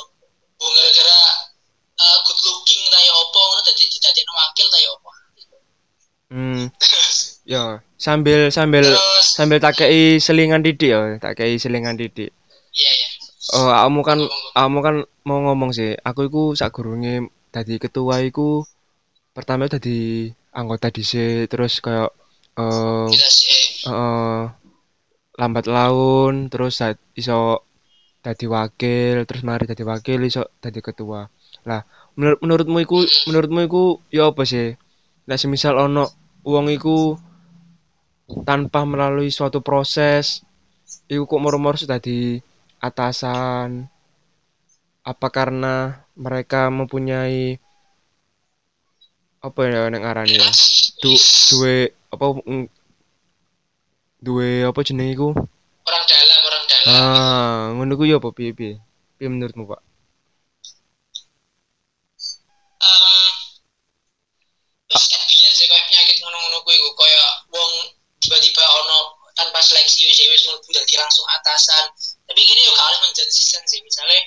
Mbok 0.58 0.70
gara-gara 0.74 1.20
eh, 1.94 2.18
good 2.26 2.40
looking 2.42 2.82
ta 2.90 2.98
ya 2.98 3.14
apa 3.14 3.40
ngono 3.40 3.62
dadi 3.62 3.84
didadekno 3.86 4.34
wakil 4.34 4.68
ta 4.72 4.78
ya 4.80 4.90
apa. 4.96 5.12
Hmm. 6.34 6.64
Ya, 7.44 7.84
sambil 8.06 8.40
sambil 8.58 8.84
terus 8.86 9.26
sambil 9.38 9.58
tak 9.64 9.74
kei 9.80 10.20
selingan 10.26 10.62
didik 10.66 10.90
ya, 10.96 11.00
tak 11.24 11.34
kei 11.40 11.54
selingan 11.64 11.96
didik. 12.02 12.32
iya 12.80 12.92
iya 13.00 13.08
Oh, 13.54 13.68
kamu 13.70 14.00
kan 14.08 14.20
kamu 14.58 14.78
kan 14.86 14.96
mau 15.28 15.40
ngomong 15.46 15.72
sih. 15.78 15.92
Aku 16.08 16.20
iku 16.32 16.42
sakgurunge 16.60 17.28
dadi 17.54 17.76
ketua 17.84 18.16
iku 18.24 18.64
pertama 19.36 19.64
dadi 19.74 20.32
anggota 20.60 20.88
dhisik 20.96 21.52
terus 21.52 21.74
kayak 21.86 22.10
eh 22.62 23.08
sih 23.12 23.90
eh, 23.92 24.42
lambat 25.40 25.66
laun 25.76 26.34
terus 26.52 26.76
iso 27.22 27.40
dadi 28.26 28.46
wakil 28.56 29.16
terus 29.28 29.44
mari 29.50 29.64
dadi 29.72 29.84
wakil 29.92 30.20
iso 30.30 30.44
dadi 30.64 30.80
ketua. 30.88 31.22
Lah, 31.70 31.82
menur- 32.18 32.40
menurutmu 32.44 32.78
iku 32.86 32.98
menurutmu 33.28 33.60
iku 33.68 33.84
ya 34.16 34.24
apa 34.32 34.44
sih? 34.48 34.68
Lah 35.30 35.38
semisal 35.42 35.76
ono 35.86 36.06
wong 36.48 36.68
iku 36.78 36.98
tanpa 38.48 38.88
melalui 38.88 39.30
suatu 39.30 39.60
proses 39.60 40.42
iku 41.12 41.28
kok 41.28 41.42
moro-moro 41.42 41.76
sudah 41.76 42.00
dadi 42.00 42.40
atasan. 42.80 43.88
Apa 45.04 45.28
karena 45.28 46.00
mereka 46.16 46.72
mempunyai 46.72 47.60
apa 49.44 49.60
ya 49.68 49.92
nek 49.92 50.00
ngarani 50.00 50.40
ya? 50.40 50.48
Du 51.04 51.12
duwe 51.52 51.92
apa 52.08 52.26
mm, 52.40 52.66
duwe 54.24 54.64
apa 54.64 54.80
jenenge 54.88 55.12
iku? 55.12 55.30
Orang 55.84 56.04
dalam 56.08 56.40
orang 56.48 56.64
dalam. 56.72 56.88
Ah 56.88 57.62
ngono 57.76 58.00
ku 58.00 58.08
ya 58.08 58.24
apa 58.24 58.32
piye 58.32 58.56
piye? 58.56 58.80
Piye 59.20 59.28
menurutmu 59.28 59.68
Pak 59.68 59.82
Em, 62.84 63.32
terus 64.92 65.06
kan 65.08 65.22
biyen 65.24 65.52
sih 65.56 65.68
kayak 65.72 65.88
penyakit 65.88 66.16
ngono-ngono 66.20 66.58
kuwi 66.68 66.76
iku 66.76 66.92
kayak 67.00 67.32
wong 67.52 67.72
tiba-tiba 68.20 68.64
seleksi 69.64 70.06
wis 70.06 70.20
wis 70.20 70.44
mlebu 70.46 70.70
dadi 70.70 70.96
langsung 71.00 71.26
atasan. 71.40 71.86
Tapi 72.28 72.40
gini 72.44 72.62
yo 72.68 72.72
gak 72.76 72.88
harus 72.92 73.00
menjadi 73.08 73.32
season 73.32 73.64
sih. 73.66 73.80
Misalnya 73.82 74.20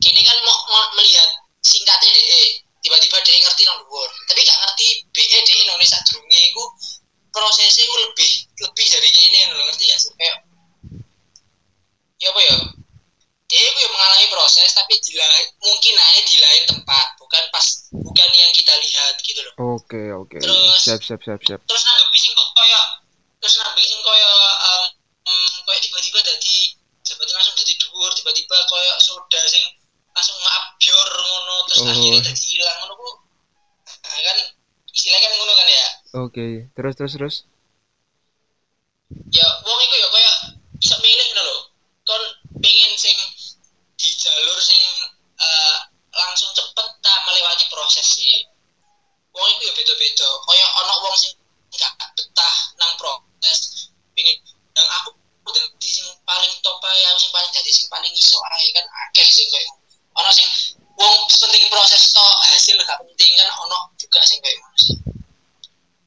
kini 0.00 0.20
kan 0.24 0.36
mau, 0.42 0.56
mau 0.72 0.84
melihat 0.98 1.28
singkatnya 1.62 2.10
DE 2.10 2.42
tiba-tiba 2.82 3.20
DE 3.22 3.38
ngerti 3.44 3.62
nang 3.68 3.78
dhuwur. 3.84 4.10
Tapi 4.26 4.40
gak 4.42 4.58
ngerti 4.64 4.86
BE 5.12 5.38
DE 5.44 5.54
Indonesia 5.68 5.98
durunge 6.08 6.40
iku 6.50 6.64
prosesnya 7.32 7.84
iku 7.84 7.96
lebih 8.08 8.30
lebih 8.64 8.86
dari 8.88 9.08
ini 9.08 9.38
lho. 9.52 9.62
Ngerti 9.68 9.84
ya 9.86 9.96
sih? 10.00 10.10
Kayak 10.16 10.36
ya 12.18 12.28
apa 12.32 12.40
ya? 12.40 12.56
Itu 13.52 13.68
yang 13.84 13.92
mengalami 13.92 14.26
proses 14.32 14.72
tapi 14.72 14.96
di 14.96 15.12
lain, 15.12 15.44
mungkin 15.60 15.92
aja 15.92 16.20
di 16.24 16.36
lain 16.40 16.62
tempat. 16.72 17.06
Bukan 17.20 17.44
pas 17.52 17.66
bukan 17.92 18.28
yang 18.32 18.52
kita 18.56 18.72
lihat 18.76 19.14
gitu 19.24 19.40
loh 19.40 19.54
oke 19.76 20.02
oke. 20.20 20.36
Terus- 20.36 20.84
siap 20.84 21.00
siap 21.00 21.20
siap 21.24 21.40
siap. 21.40 21.60
terus 21.64 21.82
nanggepi 21.84 22.18
sing 22.20 22.32
kok 22.36 22.48
kaya 22.52 22.80
terus 23.42 23.58
sing 23.58 24.00
kaya 24.06 24.32
um, 25.26 25.52
kaya 25.66 25.78
tiba-tiba 25.82 26.22
jadi 26.22 26.56
jabatan 27.02 27.34
langsung 27.34 27.58
jadi 27.58 27.74
dhuwur 27.74 28.14
tiba-tiba 28.14 28.54
kaya 28.70 28.92
soda 29.02 29.42
sing 29.50 29.66
langsung 30.14 30.38
ngabyor 30.38 31.08
ngono 31.10 31.56
terus 31.66 31.80
Oh. 31.82 31.90
akhirnya 31.90 32.20
jadi 32.22 32.42
hilang. 32.46 32.76
Ngono 32.86 32.94
ku 32.94 33.08
nah, 34.06 34.20
kan 34.22 34.38
istilahnya 34.94 35.26
kan 35.26 35.32
ngono 35.34 35.52
kan 35.58 35.68
ya? 35.68 35.86
Oke 36.22 36.46
terus 36.78 36.94
terus 36.94 37.12
terus? 37.18 37.36
Ya 39.34 39.46
wong 39.66 39.78
iku 39.90 39.96
ya 39.98 40.08
kaya 40.14 40.32
iso 40.78 40.96
milih 41.02 41.26
ngono 41.34 41.42
lho. 41.42 41.56
Kon 42.06 42.22
pengen 42.62 42.92
sing 42.94 43.18
di 43.98 44.08
jalur 44.14 44.58
sing 44.62 44.82
eh, 45.42 45.76
langsung 46.14 46.54
cepet 46.54 46.86
ta 47.02 47.14
melewati 47.26 47.66
proses 47.66 48.06
sih. 48.06 48.46
Wong 49.34 49.46
iku 49.58 49.62
ya 49.66 49.72
beda-beda. 49.74 50.28
Kaya 50.46 50.66
ana 50.78 50.94
wong 51.02 51.16
sing 51.18 51.34
gak 51.72 51.92
betah 52.14 52.54
nang 52.76 52.92
proses 53.42 53.90
pengen 54.14 54.38
yang 54.78 54.88
aku 55.02 55.10
dadi 55.50 55.88
sing 55.90 56.06
paling 56.22 56.52
top 56.62 56.78
aku 56.78 57.18
sing 57.18 57.32
paling 57.34 57.50
dadi 57.50 57.70
sing 57.74 57.86
paling 57.90 58.12
iso 58.14 58.38
ae 58.54 58.66
kan 58.70 58.86
akeh 58.86 59.26
sing 59.26 59.46
kaya 59.50 59.70
ana 60.14 60.30
sing 60.30 60.46
wong 60.94 61.16
penting 61.26 61.66
proses 61.66 62.14
tok 62.14 62.34
hasil 62.54 62.78
gak 62.78 62.98
penting 63.02 63.30
kan 63.34 63.48
ana 63.50 63.78
juga 63.98 64.22
sing 64.22 64.38
ngono 64.38 64.78
sih. 64.78 64.96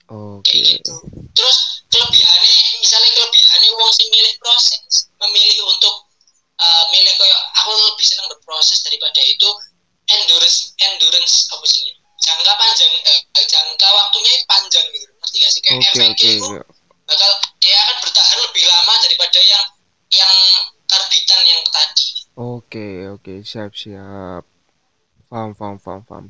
Oke. 0.06 0.54
kayak 0.54 0.80
gitu. 0.80 0.96
Terus 1.36 1.58
kelebihannya 1.92 2.56
misalnya 2.80 3.10
kelebihannya 3.12 3.70
uang 3.76 3.92
sing 3.92 4.08
milih 4.14 4.34
proses 4.40 5.10
memilih 5.20 5.60
untuk 5.68 5.96
uh, 6.62 6.84
milih 6.94 7.14
kayak 7.20 7.40
aku 7.60 7.72
lebih 7.74 8.06
senang 8.06 8.30
berproses 8.32 8.80
daripada 8.86 9.20
itu 9.26 9.50
endurance 10.06 10.78
endurance 10.78 11.50
apa 11.50 11.66
sih 11.66 11.90
jangka 12.22 12.54
panjang 12.56 12.94
eh, 13.10 13.46
jangka 13.50 13.88
waktunya 13.90 14.32
panjang 14.46 14.86
gitu 14.94 15.10
ngerti 15.10 15.38
gak 15.44 15.52
sih? 15.52 15.62
Kayak 15.66 15.76
oke 15.76 15.86
efeknya 15.90 16.14
oke 16.14 16.30
itu 16.30 16.85
bakal 17.06 17.32
dia 17.62 17.78
akan 17.78 17.98
bertahan 18.02 18.38
lebih 18.50 18.64
lama 18.66 18.94
daripada 19.06 19.40
yang 19.42 19.66
yang 20.14 20.36
karbitan 20.86 21.42
yang 21.46 21.64
tadi 21.72 22.16
Oke, 22.36 23.08
oke, 23.08 23.48
siap, 23.48 23.72
siap. 23.72 24.44
Paham, 25.32 25.56
paham, 25.56 25.80
paham, 25.80 26.02
paham. 26.04 26.26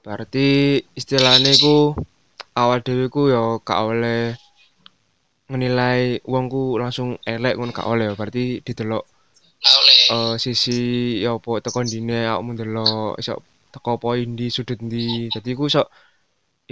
Berarti 0.00 0.80
istilahnya 0.96 1.52
ku 1.60 1.92
awal 2.56 2.80
dhewe 2.80 3.12
ku 3.12 3.28
ya 3.28 3.60
gak 3.60 3.76
oleh 3.76 4.32
ngenilai 5.52 6.24
wongku 6.24 6.80
langsung 6.80 7.20
elek 7.28 7.60
ngono 7.60 7.76
gak 7.76 7.88
oleh 7.92 8.08
ya. 8.08 8.14
Berarti 8.16 8.64
didelok 8.64 9.04
eh, 10.16 10.34
sisi 10.40 10.80
ya 11.20 11.36
apa 11.36 11.60
teko 11.60 11.84
ndine 11.84 12.24
awakmu 12.32 12.50
ndelok 12.56 13.20
iso 13.20 13.44
teko 13.68 14.00
poin 14.00 14.32
di 14.32 14.48
sudut 14.48 14.80
ndi. 14.80 15.28
Dadi 15.28 15.50
ku 15.60 15.68
iso 15.68 15.92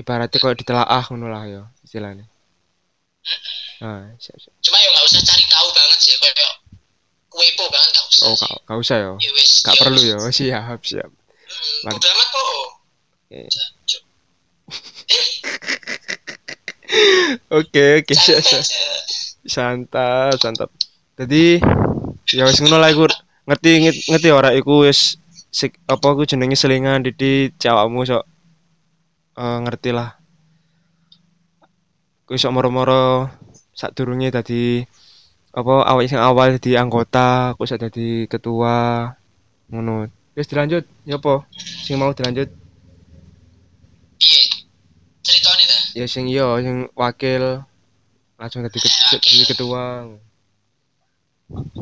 ibaratnya 0.00 0.40
koyo 0.40 0.56
ditelaah 0.56 1.04
ngono 1.12 1.28
lah 1.28 1.44
ya 1.44 1.62
istilahnya. 1.84 2.24
Nah, 3.78 4.10
siap, 4.18 4.36
siap. 4.36 4.52
cuma 4.58 4.76
ya 4.76 4.88
nggak 4.90 5.04
usah 5.06 5.20
cari 5.22 5.44
tahu 5.46 5.68
banget 5.70 5.98
sih 6.00 6.14
kayak 6.18 6.52
kuepo 7.28 7.64
banget 7.68 7.88
nggak 7.92 8.06
usah 8.08 8.24
Oh, 8.26 8.34
sih. 8.34 8.40
gak, 8.42 8.56
gak 8.64 8.78
usah 8.80 8.96
ya. 8.96 9.10
ya 9.16 9.30
wes 9.32 9.50
Gak 9.62 9.70
ya 9.70 9.80
perlu 9.80 10.00
wes. 10.00 10.08
ya. 10.08 10.16
Siap, 10.38 10.80
siap. 10.82 11.08
Hmm, 11.08 11.90
bodo 11.90 12.06
amat 12.08 12.26
kok 12.28 12.44
Oke. 12.48 12.64
Eh 13.30 13.46
Oke, 17.50 17.84
oke, 18.00 18.12
siap, 18.14 18.40
santai 18.40 18.64
siap. 18.64 19.02
Santap, 19.44 20.32
santap. 20.36 20.68
Jadi 21.14 21.58
ya 22.30 22.44
wis 22.44 22.58
ngono 22.60 22.76
lah 22.76 22.88
iku 22.88 23.04
ngerti 23.44 23.70
ngerti, 23.80 24.00
ngerti 24.08 24.28
ora 24.28 24.50
iku 24.52 24.84
wis 24.84 25.16
sik, 25.48 25.76
apa 25.86 26.12
ku 26.12 26.22
jenenge 26.24 26.54
selingan 26.54 27.00
didi 27.00 27.48
cawakmu 27.56 28.04
sok 28.04 28.22
eh, 29.36 29.58
ngerti 29.64 29.90
lah. 29.92 30.16
Ku 32.28 32.36
sok 32.36 32.52
moro-moro 32.52 33.24
sadurunge 33.72 34.28
dadi 34.28 34.84
apa 35.56 35.74
awak 35.88 36.04
sing 36.12 36.20
awal 36.20 36.52
dadi 36.60 36.76
anggota, 36.76 37.56
ku 37.56 37.64
sok 37.64 37.80
dadi 37.88 38.28
ketua 38.28 39.08
ngono. 39.72 40.12
Wis 40.36 40.44
dilanjut, 40.46 40.84
ya 41.08 41.16
apa? 41.18 41.48
Sing 41.56 41.96
mau 41.98 42.12
dilanjut 42.12 42.46
Iya. 44.18 44.42
Ceritanya 45.24 45.64
ta. 45.70 45.78
ya 45.94 46.06
sing 46.10 46.24
iya 46.26 46.46
sing 46.58 46.90
wakil 46.98 47.62
langsung 48.34 48.60
dadi 48.66 48.78
ket- 48.82 48.92
Wakil. 49.14 49.18
dadi 49.18 49.44
ketua. 49.48 49.84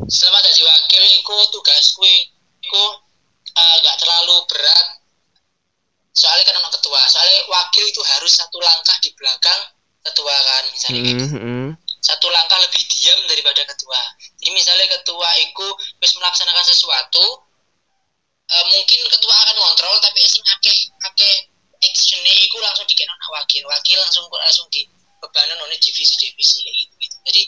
Selama 0.07 0.39
jadi 0.47 0.61
wakil 0.63 1.03
iku 1.19 1.35
tugasku 1.51 2.05
iku 2.63 2.83
eh, 3.51 3.75
nggak 3.83 3.97
terlalu 3.99 4.35
berat. 4.47 4.87
Soalnya 6.15 6.43
kan 6.49 6.55
anak 6.61 6.71
ketua. 6.79 6.99
Soalnya 7.09 7.39
wakil 7.51 7.83
itu 7.83 8.01
harus 8.15 8.31
satu 8.31 8.57
langkah 8.57 8.95
di 9.01 9.09
belakang 9.17 9.61
ketua 10.11 10.31
kan 10.31 10.63
misalnya 10.71 11.01
gitu. 11.03 11.25
heeh. 11.35 11.67
satu 12.01 12.27
langkah 12.31 12.57
lebih 12.63 12.81
diam 12.87 13.19
daripada 13.27 13.61
ketua. 13.67 13.99
Jadi 14.39 14.51
misalnya 14.55 14.87
ketua 14.87 15.27
iku 15.43 15.67
wis 15.99 16.13
melaksanakan 16.15 16.65
sesuatu 16.65 17.25
eh, 18.47 18.65
mungkin 18.71 18.99
ketua 19.11 19.33
akan 19.33 19.55
ngontrol 19.59 19.95
tapi 19.99 20.23
sing 20.23 20.43
akeh 20.45 20.77
akeh 21.03 21.35
actionnya 21.83 22.33
iku 22.47 22.57
langsung 22.63 22.87
dikena 22.87 23.11
anak 23.11 23.29
wakil. 23.43 23.63
Wakil 23.67 23.97
langsung 23.99 24.25
langsung 24.31 24.65
di 24.71 24.87
bebanan 25.17 25.57
oleh 25.65 25.77
divisi-divisi 25.81 26.61
kayak 26.63 26.75
gitu, 26.77 26.93
gitu. 27.01 27.17
Jadi 27.27 27.41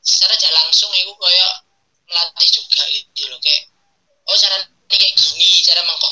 secara 0.00 0.32
tidak 0.38 0.54
langsung 0.64 0.90
iku 0.96 1.12
kayak 1.20 1.52
melatih 2.10 2.48
juga 2.50 2.82
gitu 2.90 3.22
loh 3.30 3.38
kayak 3.38 3.62
oh 4.26 4.36
cara 4.38 4.56
ini 4.58 4.96
kayak 4.98 5.14
gini 5.14 5.48
cara 5.62 5.80
mengko 5.86 6.10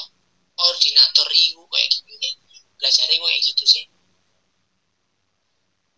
koordinator 0.55 1.29
iku 1.35 1.63
kayak 1.71 1.89
gini 1.91 2.31
belajarnya 2.79 3.17
kayak 3.19 3.43
gitu 3.43 3.65
sih 3.67 3.85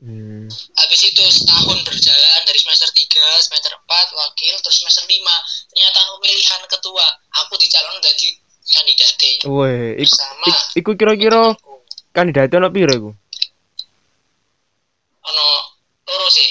Hmm. 0.01 0.49
habis 0.49 1.01
itu 1.13 1.21
setahun 1.29 1.77
berjalan 1.85 2.41
dari 2.49 2.57
semester 2.57 2.89
3, 2.89 3.45
semester 3.45 3.77
4 3.77 4.17
wakil 4.17 4.55
terus 4.65 4.81
semester 4.81 5.05
5 5.05 5.13
ternyata 5.77 5.99
pemilihan 6.17 6.61
ketua. 6.73 7.07
Aku 7.45 7.61
dicalon 7.61 8.01
jadi 8.01 8.29
kandidatnya 8.71 9.31
Woi, 9.45 10.01
iku, 10.01 10.17
iku 10.81 10.91
kira-kira 10.97 11.53
kandidatnya 12.17 12.65
ono 12.65 12.69
piro 12.73 12.93
iku? 12.97 13.11
ono 16.11 16.29
sih 16.31 16.49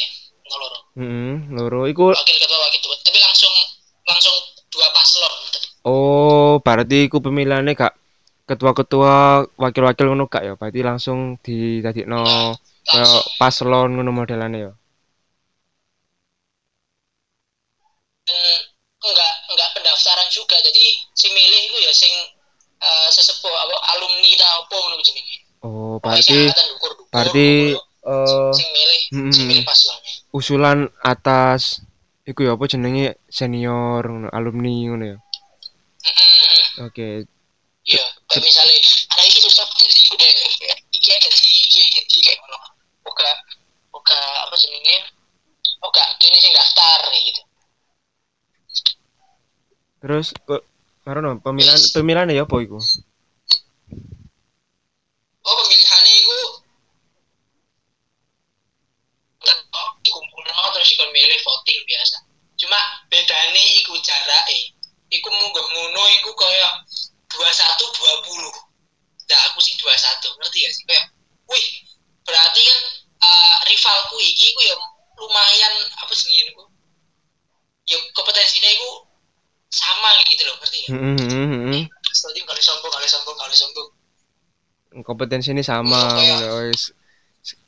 ono 0.50 0.56
loro. 0.60 0.80
Hmm, 0.98 1.34
loro. 1.56 1.82
Iku 1.88 2.12
wakil 2.12 2.38
ketua 2.40 2.58
wakil 2.58 2.80
ketua. 2.82 2.96
Tapi 3.06 3.20
langsung 3.22 3.54
langsung 4.08 4.36
dua 4.72 4.88
paslon. 4.92 5.34
Oh 5.88 6.54
berarti 6.60 7.08
iku 7.08 7.24
pemilihannya 7.24 7.74
gak 7.78 7.96
ketua-ketua 8.50 9.46
wakil-wakil 9.56 10.06
ngono 10.12 10.26
gak 10.28 10.44
ya? 10.44 10.54
Berarti 10.58 10.80
langsung 10.82 11.38
didadekno 11.40 12.24
kaya 12.26 12.58
langsung 12.96 13.26
paslon 13.40 13.90
ngono 13.96 14.12
modelane 14.16 14.58
ya 14.66 14.72
Hmm, 18.30 18.60
enggak 19.10 19.34
enggak 19.50 19.70
pendaftaran 19.74 20.28
juga. 20.30 20.56
Jadi 20.62 20.86
si 21.18 21.28
milih 21.34 21.62
itu 21.72 21.78
ya 21.82 21.94
sing 21.94 22.14
eh, 22.80 23.10
sesepuh 23.10 23.50
apa 23.50 23.76
alumni 23.98 24.32
ta 24.38 24.48
apa 24.62 24.76
ngono 24.78 25.02
jenenge. 25.02 25.38
Oh 25.66 25.98
berarti 26.00 26.24
singkatan 26.48 26.68
dukur-dukur, 26.78 27.10
berarti 27.12 27.50
eh 28.06 28.54
sing 28.56 28.70
milih 28.72 29.02
mm, 29.18 29.32
sing 29.34 29.44
milih 29.50 29.64
paslon 29.68 29.98
usulan 30.32 30.80
atas 31.02 31.82
iku 32.30 32.46
ya 32.46 32.54
apa 32.54 32.66
jenenge? 32.70 33.18
Senior 33.28 34.30
alumni 34.30 34.74
ngono 34.88 35.06
ya? 35.16 35.18
Heeh, 36.06 36.22
heeh. 36.22 36.86
oke. 36.86 37.10
Iya, 37.90 38.04
kayak 38.30 38.44
misalnya 38.46 38.78
ada 39.10 39.24
iki 39.26 39.40
susah 39.42 39.66
jadi 39.74 39.96
iku 40.06 40.14
deh. 40.22 40.32
Iki 40.94 41.08
jadi 41.10 41.38
iki 41.66 41.80
jadi 41.98 42.18
kayak 42.22 42.38
ngono. 42.46 42.60
Oke, 43.10 43.30
oke 43.98 44.18
apa 44.18 44.56
jenenge? 44.62 44.98
Oke, 45.82 46.02
kini 46.22 46.38
sing 46.38 46.54
daftar 46.54 47.10
kayak 47.10 47.26
gitu. 47.34 47.42
terus 50.00 50.32
kok 50.48 50.64
karena 51.04 51.36
pemilihan 51.44 51.76
pemilihan 51.92 52.32
ya 52.32 52.48
apa 52.48 52.56
iku 52.64 52.80
Oh, 55.44 55.54
pemilihannya 55.60 56.14
iku 56.24 56.40
dikumpulno 60.06 60.64
terus 60.78 60.94
ikon 60.94 61.10
milih 61.10 61.40
voting 61.42 61.80
biasa. 61.90 62.18
Cuma 62.60 62.80
bedane 63.10 63.64
iku 63.82 63.98
jarake. 64.04 64.78
Iku 65.10 65.26
munggah 65.26 65.66
ngono 65.74 66.04
iku 66.22 66.32
kaya 66.38 66.70
21 67.34 67.42
20. 67.42 68.70
Nah, 69.30 69.40
aku 69.50 69.58
sih 69.62 69.74
21, 69.78 70.38
ngerti 70.38 70.58
gak 70.66 70.74
sih? 70.74 70.84
Kayak, 70.86 71.06
wih, 71.50 71.66
berarti 72.26 72.62
kan 72.62 72.80
eh, 73.20 73.58
rivalku 73.68 74.16
iki 74.24 74.56
iku 74.56 74.62
ya 74.64 74.76
lumayan 75.20 75.74
apa 76.00 76.14
sih 76.16 76.32
iku? 76.48 76.64
Ya 77.90 77.98
kompetensinya 78.16 78.70
iku 78.72 78.90
sama 79.70 80.10
gitu 80.26 80.44
loh, 80.50 80.56
ngerti 80.58 80.78
gak? 80.86 80.92
Hmm, 80.94 81.18
hmm. 81.18 81.84
Seperti 82.10 82.42
kali 82.46 82.62
sombong, 82.62 82.92
kali 82.92 83.08
sombong, 83.08 83.38
kali 83.38 83.56
sombong. 83.56 83.90
kompetensi 85.06 85.54
ini 85.54 85.62
sama 85.62 86.18
ngono 86.18 86.66
wis 86.66 86.90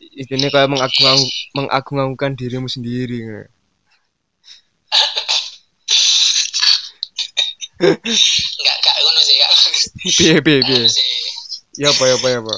ini 0.10 0.48
kayak 0.50 0.68
mengagung 0.74 1.22
mengagung-agungkan 1.54 2.34
dirimu 2.34 2.66
sendiri. 2.66 3.46
Enggak, 7.82 8.76
enggak 8.78 8.96
ngono 9.06 9.20
sih, 9.22 9.36
enggak. 9.38 9.52
piye 10.18 10.38
piye 10.46 10.60
piye 10.66 10.86
ya 11.82 11.88
apa 11.90 12.04
ya 12.10 12.16
apa 12.20 12.28
ya 12.30 12.40
apa 12.42 12.56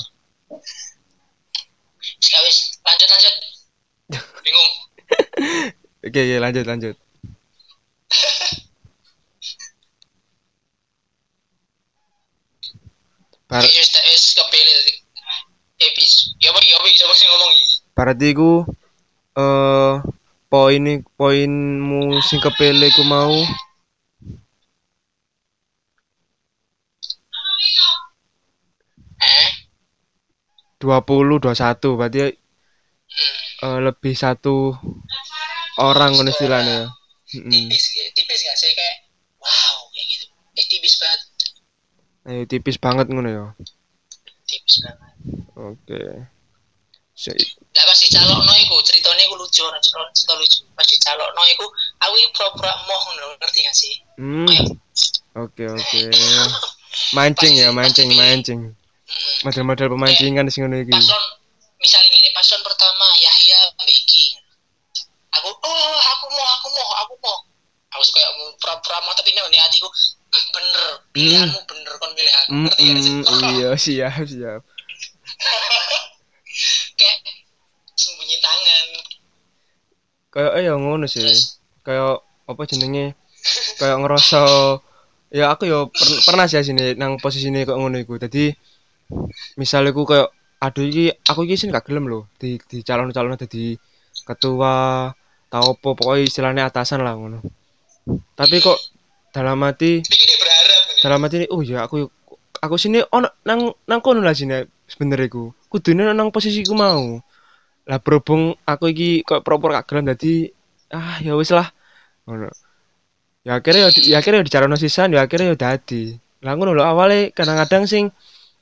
Ya 2.31 2.39
wis, 2.47 2.62
lanjut 2.83 3.09
lanjut. 3.13 3.35
Bingung. 4.43 4.71
oke 6.07 6.19
oke 6.19 6.35
lanjut 6.43 6.65
lanjut 6.67 6.95
Bar 13.49 13.61
Ya 13.61 13.69
wis, 13.69 14.23
kepilih. 14.33 14.77
Epis. 15.77 16.11
Ya 16.41 16.49
apa 16.51 16.59
ya 16.63 16.77
apa 16.79 17.13
sing 17.13 17.27
ngomong 17.29 17.51
iki. 17.53 17.73
berarti 17.93 18.25
iku 18.33 18.65
eh 19.37 19.93
poin 20.49 20.83
poinmu 21.17 22.01
sing 22.25 22.39
kepele 22.41 22.89
ku 22.93 23.03
mau 23.05 23.33
Eh? 29.23 29.49
20 30.81 31.39
21 31.39 31.97
berarti 31.99 32.19
Eh, 33.63 33.79
lebih 33.79 34.11
satu 34.13 34.75
orang 35.79 36.11
ngono 36.13 36.29
istilahnya 36.29 36.83
ya. 36.83 36.87
Tipis 37.31 37.83
ya, 37.95 38.05
tipis 38.11 38.39
gak 38.43 38.57
sih 38.59 38.69
kayak 38.69 38.95
wow 39.39 39.75
kayak 39.89 40.05
gitu. 40.11 40.25
Eh 40.53 40.65
tipis 40.67 40.93
banget, 40.99 41.21
Eh, 42.23 42.43
tipis 42.45 42.77
banget 42.77 43.07
ngono 43.07 43.29
ya. 43.29 43.45
tipis 44.43 44.75
banget. 44.83 45.11
Oke. 45.55 46.01
Si- 47.13 47.31
Lah 47.73 47.85
pas 47.85 47.97
dicalokno 47.97 48.53
iku 48.59 48.75
ceritane 48.83 49.21
iku 49.23 49.35
lucu, 49.37 49.61
ora 49.63 49.79
cerita 49.79 50.33
lucu. 50.35 50.59
Pas 50.73 50.83
dicalokno 50.83 51.41
iku 51.47 51.65
aku 51.99 52.13
iki 52.19 52.29
pura-pura 52.35 52.71
moh 52.83 52.99
ngono, 53.07 53.25
ngerti 53.39 53.59
gak 53.63 53.75
sih? 53.75 53.93
Hmm. 54.19 54.49
Oke 55.39 55.63
oke. 55.65 56.01
Mancing 57.17 57.53
ya, 57.57 57.73
mancing, 57.73 58.09
mancing. 58.13 58.61
mm, 58.69 59.37
Model-model 59.45 59.87
pemancingan 59.89 60.45
sing 60.49 60.67
ngono 60.67 60.83
iki. 60.83 60.93
paslon 60.93 61.23
misalnya 61.83 62.09
gini, 62.15 62.29
paslon 62.31 62.63
pertama 62.63 63.07
Yahya 63.19 63.59
Iki. 63.85 64.25
Aku 65.41 65.49
oh 65.49 65.97
aku 66.13 66.25
mau 66.31 66.47
aku 66.57 66.67
mau 66.77 66.89
aku 67.03 67.13
mau. 67.23 67.37
Aku 67.93 68.01
suka 68.07 68.21
mau 68.39 68.47
pura-pura 68.57 68.97
mau 69.05 69.13
tapi 69.13 69.29
nih 69.35 69.61
hatiku 69.61 69.85
"Hmm, 70.33 70.45
bener 70.55 70.85
pilihanmu 71.13 71.59
bener 71.69 71.93
kon 72.01 72.09
milih 72.17 72.33
aku 72.41 72.49
Hmm, 72.49 72.63
ngerti 72.65 72.83
gak 72.89 73.01
sih? 73.05 73.13
hmm, 73.21 73.43
iya, 73.53 73.69
siap, 73.77 74.25
siap. 74.25 74.61
Kayak 76.99 77.17
sembunyi 77.97 78.37
tangan. 78.41 78.85
Kayak 80.33 80.51
eh 80.57 80.63
ya 80.67 80.73
ngono 80.81 81.05
sih. 81.05 81.21
Kayak 81.85 82.21
apa 82.49 82.61
jenenge? 82.69 83.05
Kayak 83.79 83.97
ngerasa 84.01 84.41
ya 85.33 85.45
aku 85.53 85.63
ya 85.71 85.79
per- 85.89 86.21
pernah 86.27 86.45
sih 86.49 86.61
sini 86.65 86.93
nang 86.99 87.17
posisi 87.23 87.47
ini 87.51 87.65
kok 87.67 87.77
ngono 87.79 87.97
iku. 88.03 88.13
Dadi 88.21 88.49
misalnya 89.59 89.91
aku 89.93 90.03
kayak 90.09 90.29
aduh 90.63 90.87
iki 90.87 91.11
aku 91.27 91.43
iki 91.43 91.59
sih 91.59 91.67
gak 91.67 91.91
gelem 91.91 92.07
loh 92.07 92.31
di 92.39 92.55
di 92.55 92.79
calon-calon 92.87 93.35
dadi 93.35 93.75
ketua 94.23 95.11
tau 95.51 95.75
apa 95.75 95.89
pokoknya 95.91 96.23
istilahnya 96.23 96.63
atasan 96.71 97.03
lah 97.03 97.19
ngono. 97.19 97.43
Tapi 98.33 98.55
kok 98.63 98.79
dalam 99.35 99.59
hati 99.67 99.99
dalam 101.03 101.19
hati 101.27 101.43
ini 101.43 101.47
oh 101.51 101.59
ya 101.59 101.83
aku 101.83 102.07
aku 102.63 102.75
sini 102.79 103.03
ono 103.11 103.27
nang 103.43 103.75
nang 103.85 103.99
kono 103.99 104.23
lah 104.23 104.31
sini 104.31 104.63
sebenernya 104.87 105.27
ku 105.27 105.51
kudune 105.67 106.07
nang 106.15 106.31
posisiku 106.31 106.71
mau. 106.73 107.19
Lah 107.83 107.99
berhubung 107.99 108.55
aku 108.63 108.87
iki 108.95 109.27
kok 109.27 109.43
proper 109.43 109.75
gak 109.75 109.91
gelem 109.91 110.07
dadi 110.07 110.47
ah 110.95 111.19
ya 111.19 111.35
wis 111.35 111.51
lah 111.51 111.67
ngono. 112.23 112.47
Ya 113.43 113.59
akhirnya 113.59 113.91
ya, 113.91 114.15
ya 114.15 114.17
akhirnya 114.23 114.39
ya 114.39 114.47
dicarano 114.47 114.79
sisan 114.79 115.11
ya 115.11 115.27
akhirnya 115.27 115.53
ya 115.53 115.57
dadi. 115.59 116.15
Lah 116.39 116.55
ngono 116.55 116.71
lho 116.71 116.83
awalnya 116.87 117.35
kadang-kadang 117.35 117.83
sing 117.83 118.15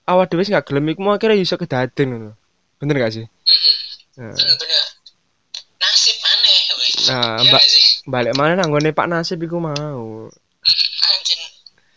awal 0.05 0.25
dhewe 0.25 0.43
gak 0.43 0.65
gelem 0.67 0.89
iku 0.89 1.01
mau 1.01 1.13
akhirnya 1.13 1.37
iso 1.37 1.55
kedaden 1.55 2.07
ngono 2.09 2.31
bener 2.77 2.95
gak 2.97 3.13
sih 3.13 3.25
Mm-mm. 3.25 3.75
nah, 4.21 4.33
Hmm, 4.35 4.55
bener. 4.59 4.83
Nasib 5.81 6.17
aneh, 6.21 6.59
weh. 6.77 6.91
nah 7.09 7.29
Iya 7.39 7.49
mbak 7.49 7.63
balik 8.05 8.33
mana 8.35 8.53
nang 8.55 8.67
nggone 8.69 8.91
Pak 8.91 9.07
Nasib 9.07 9.39
iku 9.41 9.57
mau 9.57 10.27
Anjir, 11.01 11.39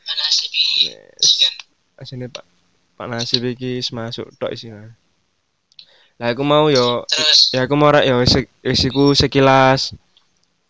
nasib 0.08 0.50
iki. 0.52 0.88
Iya. 0.88 1.50
asine 1.98 2.26
Pak 2.28 2.44
Pak 2.94 3.06
Nasib 3.08 3.42
iki 3.44 3.80
masuk 3.90 4.28
tok 4.36 4.52
sih 4.54 4.70
lah 4.70 6.30
aku 6.30 6.46
mau 6.46 6.70
yo 6.70 7.02
Terus 7.10 7.50
ya 7.50 7.66
aku 7.66 7.74
mau 7.74 7.90
rek 7.90 8.06
ya 8.06 8.14
wis 8.16 8.32
wis 8.62 8.80
iku 8.84 9.12
sekilas 9.12 9.92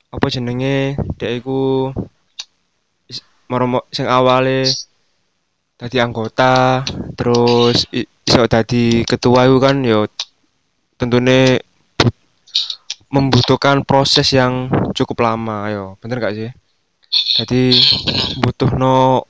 apa 0.09 0.27
jenenge 0.33 0.97
dek 1.21 1.43
iku 1.43 1.93
moro 3.45 3.85
sing 3.93 4.09
awale 4.09 4.65
dadi 5.85 5.99
anggota 6.01 6.81
terus 7.19 7.85
iso 7.93 8.43
dadi 8.49 9.05
ketua 9.05 9.45
itu 9.45 9.59
kan 9.61 9.77
yo 9.85 10.09
tentunya 10.97 11.61
bu- 12.01 12.17
membutuhkan 13.13 13.85
proses 13.85 14.29
yang 14.33 14.73
cukup 14.97 15.19
lama 15.27 15.59
yo 15.75 15.85
bener 16.01 16.17
gak 16.25 16.35
sih? 16.39 16.51
Jadi 17.37 17.63
butuh 18.43 18.71
no 18.81 19.23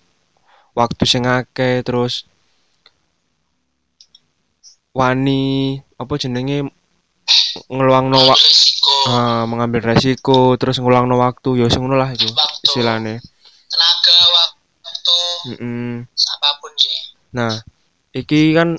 waktu 0.79 1.03
sing 1.07 1.25
akeh 1.27 1.83
terus 1.87 2.15
wani 4.95 5.43
apa 5.99 6.15
jenenge 6.23 6.59
ngeluangno 7.75 8.19
Ambil 8.19 8.31
wak 8.31 8.41
resiko, 8.41 8.93
ah, 9.11 9.45
mengambil 9.51 9.81
resiko 9.91 10.39
terus 10.61 10.77
ngeluangno 10.81 11.17
waktu 11.19 11.51
ya 11.61 11.67
sing 11.73 11.83
lah 11.91 12.11
itu 12.15 12.29
istilahnya 12.67 13.19
waktu, 15.45 15.61
Mm-mm. 15.61 16.09
apa 16.09 16.49
pun 16.61 16.73
sih. 16.81 16.99
nah 17.37 17.53
iki 18.17 18.57
kan 18.57 18.79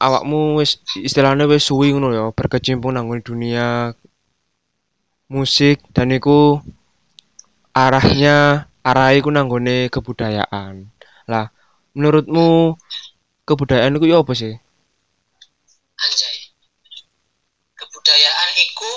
awakmu 0.00 0.58
wis 0.60 0.80
istilahnya 0.96 1.44
wis 1.50 1.68
suwi 1.68 1.92
ngono 1.92 2.08
ya 2.14 2.24
berkecimpung 2.32 2.96
nang 2.96 3.10
dunia 3.20 3.92
musik 5.28 5.80
dan 5.92 6.12
iku 6.14 6.60
arahnya 7.74 8.68
arah 8.84 9.10
iku 9.16 9.32
nanggone 9.32 9.88
kebudayaan 9.90 10.88
lah 11.26 11.50
menurutmu 11.96 12.76
kebudayaan 13.48 13.96
iku 13.96 14.06
ya 14.08 14.20
apa 14.20 14.32
sih 14.36 14.54
Anjay. 15.94 16.36
Kebudayaan 17.78 18.50
iku 18.60 18.92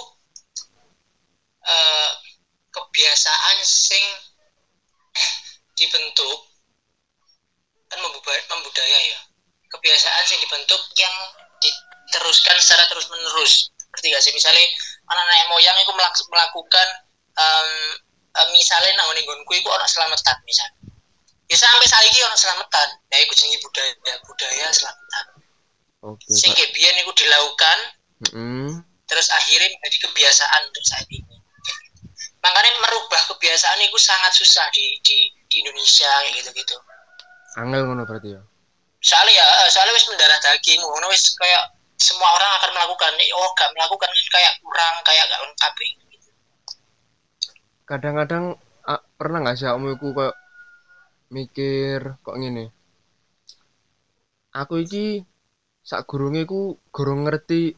kebiasaan 2.73 3.57
sing 3.63 4.05
dibentuk 5.77 6.46
kan 8.01 8.57
membudaya 8.57 8.97
ya. 9.11 9.19
Kebiasaan 9.67 10.23
sing 10.23 10.39
dibentuk 10.39 10.79
yang 10.95 11.15
diteruskan 11.59 12.55
secara 12.61 12.87
terus 12.87 13.09
menerus 13.11 13.73
ngerti 13.91 14.13
gak 14.15 14.23
sih? 14.23 14.31
Misalnya 14.31 14.63
anak 15.11 15.23
nenek 15.27 15.47
moyang 15.51 15.77
itu 15.79 15.91
melak- 15.91 16.29
melakukan 16.31 16.87
em, 17.37 17.69
misalnya 18.53 18.93
nang 18.93 19.09
nggonku 19.09 19.51
iku 19.57 19.69
ana 19.73 19.87
selamatan 19.89 20.37
misal 20.45 20.69
ya 21.49 21.55
sampai 21.57 21.89
saiki 21.89 22.21
ana 22.21 22.37
selamatan 22.37 22.87
ya 23.09 23.17
iku 23.25 23.33
jenenge 23.33 23.57
budaya 23.65 24.13
budaya 24.29 24.67
selamatan 24.69 25.25
sing 26.29 26.53
Pak. 26.53 26.57
kayak 26.61 26.71
biyen 26.77 27.01
iku 27.01 27.11
dilakukan 27.17 27.77
Mm-mm. 28.29 28.69
terus 29.09 29.27
akhirnya 29.33 29.73
menjadi 29.73 29.97
kebiasaan 30.09 30.61
untuk 30.69 30.83
saat 30.85 31.07
ini. 31.09 31.35
Makanya 32.37 32.71
merubah 32.79 33.21
kebiasaan 33.33 33.81
itu 33.81 33.97
sangat 33.97 34.31
susah 34.37 34.65
di 34.69 35.01
di, 35.01 35.17
di 35.49 35.55
Indonesia 35.65 36.09
kayak 36.21 36.33
gitu 36.37 36.49
gitu 36.61 36.77
Angel 37.57 37.89
ngono 37.89 38.05
berarti 38.05 38.37
ya. 38.37 38.41
soalnya 38.97 39.33
ya 39.33 39.45
eh, 39.45 39.69
soalnya 39.69 39.93
wis 39.93 40.07
mendarah 40.09 40.39
daging 40.41 40.81
ngono 40.81 41.05
wis 41.09 41.33
kayak 41.37 41.77
semua 41.97 42.29
orang 42.37 42.51
akan 42.61 42.71
melakukan 42.77 43.11
oh 43.33 43.49
gak 43.57 43.73
melakukan 43.73 44.09
kan 44.09 44.29
kayak 44.29 44.53
kurang 44.61 44.95
kayak 45.01 45.23
gak 45.25 45.41
lengkap 45.41 45.73
gitu. 45.81 46.29
Kadang-kadang 47.89 48.45
ah, 48.85 49.01
pernah 49.17 49.41
nggak 49.41 49.57
sih 49.57 49.65
iku 49.65 50.07
kayak 50.13 50.35
mikir 51.33 52.21
kok 52.21 52.37
ngene. 52.37 52.69
Aku 54.53 54.77
iki 54.81 55.25
sak 55.81 56.05
gurunge 56.05 56.45
iku 56.45 56.77
gurung 56.93 57.25
ngerti 57.25 57.73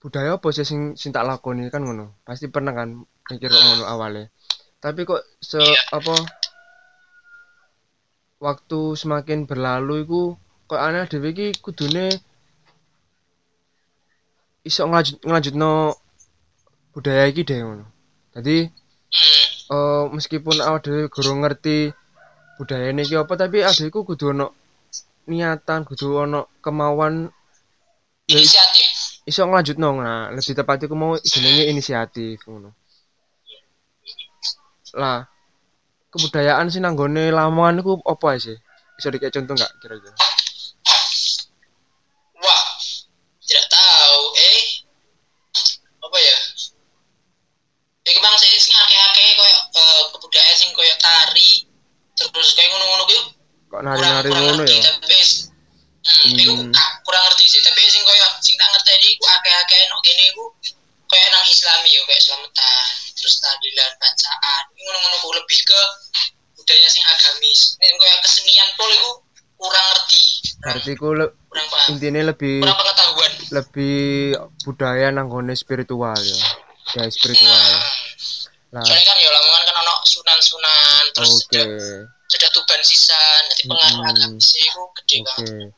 budaya 0.00 0.36
apa 0.36 0.48
sih 0.52 0.64
sing 0.68 0.96
sing 0.96 1.12
tak 1.12 1.28
lakoni 1.28 1.68
kan 1.68 1.84
ngono. 1.84 2.16
Pasti 2.24 2.48
pernah 2.48 2.72
kan 2.72 3.04
mikir 3.28 3.52
kok 3.52 3.60
ngono 3.60 3.84
awalnya. 3.84 4.32
Tapi 4.80 5.00
kok 5.04 5.20
se 5.40 5.60
Iya. 5.60 5.76
apa 5.96 6.14
waktu 8.40 8.80
semakin 8.98 9.46
berlalu 9.46 10.04
iku 10.04 10.22
kok 10.66 10.80
aneh 10.80 11.04
dhewe 11.10 11.28
iki 11.34 11.46
kudune 11.60 12.06
iso 14.64 14.80
ngelanjut 14.88 15.20
ngelanjutno 15.20 15.72
budaya 16.92 17.24
iki 17.28 17.42
deh 17.44 17.60
ngono. 17.60 17.84
Hmm, 18.34 18.46
eh 19.74 20.04
meskipun 20.14 20.56
awake 20.64 20.84
dhewe 20.88 21.02
gurung 21.12 21.44
ngerti 21.44 21.92
budaya 22.56 22.90
iki 22.90 23.14
apa 23.18 23.34
tapi 23.36 23.60
adekku 23.60 24.08
kudu 24.08 24.32
ono 24.32 24.46
niatan, 25.28 25.84
kudu 25.88 26.06
ono 26.24 26.48
kemauan 26.64 27.28
ya 28.28 28.40
is- 28.40 28.52
inisiatif 28.56 28.88
iso 29.24 29.40
nglanjutno 29.48 29.88
nah 30.00 30.28
lebih 30.32 30.52
tepatnya 30.52 30.88
ku 30.88 30.96
mau 30.96 31.16
jenenge 31.16 31.64
inisiatif 31.72 32.40
ngono. 32.44 32.72
Lah 34.94 35.26
kebudayaan 36.14 36.70
sih 36.70 36.78
nanggone 36.78 37.34
Lamongan 37.34 37.82
iku 37.82 37.98
apa 38.06 38.38
sih? 38.38 38.54
Bisa 38.94 39.10
dikasih 39.10 39.42
contoh 39.42 39.54
nggak 39.58 39.72
kira-kira? 39.82 40.14
wah 42.38 42.64
tidak 43.40 43.66
tahu 43.72 44.20
eh 44.36 44.62
apa 46.04 46.18
ya 46.20 46.38
Iki 48.04 48.20
bang 48.20 48.36
sih 48.36 48.52
sing 48.60 48.76
akeh-akeh 48.76 49.26
koyo 49.32 49.56
eh, 49.80 50.02
kebudayaan 50.12 50.56
sing 50.60 50.70
koyo 50.76 50.92
tari 51.00 51.64
terus 52.14 52.52
kayak 52.52 52.68
ngono-ngono 52.70 53.04
gitu 53.08 53.22
Kok 53.72 53.80
nari-nari 53.80 54.28
ngono 54.28 54.60
ngerti 54.60 54.76
ya? 54.76 54.82
tapi 55.00 55.18
hmm, 55.18 55.42
Hmm. 56.04 56.68
ah, 56.76 56.88
kurang 57.00 57.22
ngerti 57.32 57.44
sih 57.48 57.60
tapi 57.64 57.80
sing 57.88 58.04
koyo 58.04 58.26
sing 58.44 58.54
tak 58.60 58.68
ngerti 58.76 58.92
iku 59.08 59.24
akeh-akeh 59.24 59.80
nok 59.88 60.00
kene 60.04 60.24
iku 60.36 60.44
koyo 61.14 61.28
nang 61.30 61.46
Islami 61.46 61.88
yo 61.88 62.02
kayak 62.04 62.18
selamatan 62.20 62.84
terus 63.14 63.34
tahlilan 63.38 63.92
bacaan 63.96 64.62
ngono-ngono 64.74 65.16
ku 65.16 65.30
lebih 65.32 65.60
ke 65.62 65.80
budaya 66.54 66.86
sing 66.88 67.04
agamis 67.08 67.78
nek 67.78 67.94
koyo 67.94 68.16
kesenian 68.20 68.68
pol 68.74 68.90
iku 68.90 69.10
kurang 69.54 69.86
ngerti 69.88 70.24
Berarti 70.58 70.92
ku 70.96 71.06
le- 71.12 71.34
kurang 71.46 71.66
paham 71.70 71.86
intine 71.88 72.20
lebih 72.24 72.58
kurang 72.60 72.74
pengetahuan 72.76 73.32
lebih 73.52 73.98
budaya 74.62 75.06
nanggone 75.08 75.54
spiritual 75.54 76.16
ya. 76.16 76.38
Budaya 76.84 77.08
spiritual. 77.08 77.54
nah 77.54 77.78
Lah, 78.74 78.82
soalnya 78.82 79.06
kan 79.06 79.16
ya 79.16 79.30
lamongan 79.30 79.62
kan 79.62 79.76
ono 79.78 79.94
sunan-sunan 80.04 81.02
terus 81.14 81.30
oke. 81.30 81.42
sudah 81.46 81.64
sudah 82.26 82.48
tuban 82.50 82.82
sisan 82.82 83.40
jadi 83.52 83.62
pengaruh 83.64 83.94
Mm-mm. 83.94 84.10
agamis 84.10 84.46
iku 84.58 84.82
gede 84.98 85.16
Oke. 85.16 85.26
banget 85.30 85.70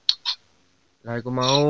Lah 1.04 1.14
iku 1.14 1.30
mau 1.30 1.60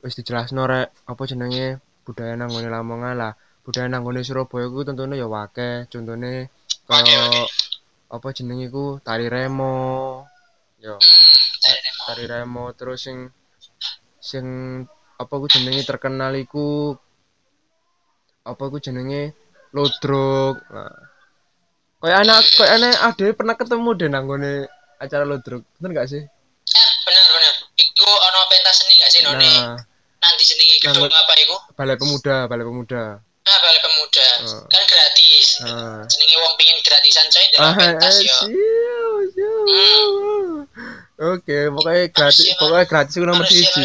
wis 0.00 0.14
dijelasno 0.14 0.62
rek 0.62 0.94
apa 1.02 1.22
jenenge 1.24 1.82
budaya 2.02 2.36
nang 2.36 2.50
nggone 2.50 2.68
Lamongan 2.68 3.14
lah. 3.16 3.32
Budaya 3.62 3.86
nang 3.86 4.02
nggone 4.02 4.26
Surabaya 4.26 4.66
iku 4.66 4.82
tentunya 4.82 5.22
ya 5.22 5.26
wake. 5.30 5.86
Contone 5.88 6.50
kaya 6.86 7.22
apa 8.12 8.28
jenenge 8.34 8.68
iku 8.68 8.98
tari 9.00 9.26
remo. 9.30 10.22
Yo, 10.82 10.98
hmm 10.98 11.32
tari 12.02 12.26
remo 12.26 12.74
terus 12.74 13.06
sing 13.06 13.30
sing 14.18 14.46
apa 15.18 15.34
ku 15.38 15.46
jenenge 15.46 15.86
terkenal 15.86 16.34
iku 16.34 16.98
apa 18.42 18.64
ku 18.66 18.82
jenenge 18.82 19.34
lodrok. 19.70 20.58
Nah. 20.74 20.98
Kayak 22.02 22.18
anak 22.26 22.38
kayak 22.58 22.72
anak 22.82 22.94
ade 22.98 23.26
pernah 23.38 23.54
ketemu 23.54 23.90
deh 23.94 24.08
nang 24.10 24.26
acara 24.98 25.22
lodrok. 25.22 25.62
Bener 25.78 26.02
gak 26.02 26.10
sih? 26.10 26.22
Eh, 26.22 26.90
bener 27.06 27.24
bener. 27.30 27.54
Iku 27.78 28.06
ono 28.10 28.38
pentas 28.50 28.74
seni 28.82 28.94
gak 28.98 29.10
sih 29.14 29.20
none? 29.22 29.38
Nah, 29.38 29.78
gedung 30.82 31.06
Nang- 31.06 31.14
apa 31.14 31.32
iku? 31.38 31.56
balai 31.72 31.94
pemuda, 31.94 32.36
balai 32.46 32.66
pemuda. 32.66 33.02
Ah, 33.42 33.58
balai 33.58 33.80
pemuda. 33.80 34.26
Oh. 34.46 34.62
Kan 34.66 34.82
gratis. 34.86 35.46
Ah. 35.62 36.02
Jenenge 36.06 36.36
wong 36.38 36.54
pingin 36.54 36.78
gratisan 36.80 37.26
coy 37.26 37.42
delok 37.50 37.62
Ah, 37.62 37.74
pentas 37.74 38.14
eh, 38.18 38.22
yo. 38.22 38.36
siap. 38.38 38.46
Oke, 41.22 41.58
pokoknya 41.70 42.04
gratis, 42.10 42.38
Manusia- 42.42 42.58
pokoknya 42.58 42.86
gratis 42.86 43.14
itu 43.14 43.22
nomor 43.22 43.46
siji. 43.46 43.84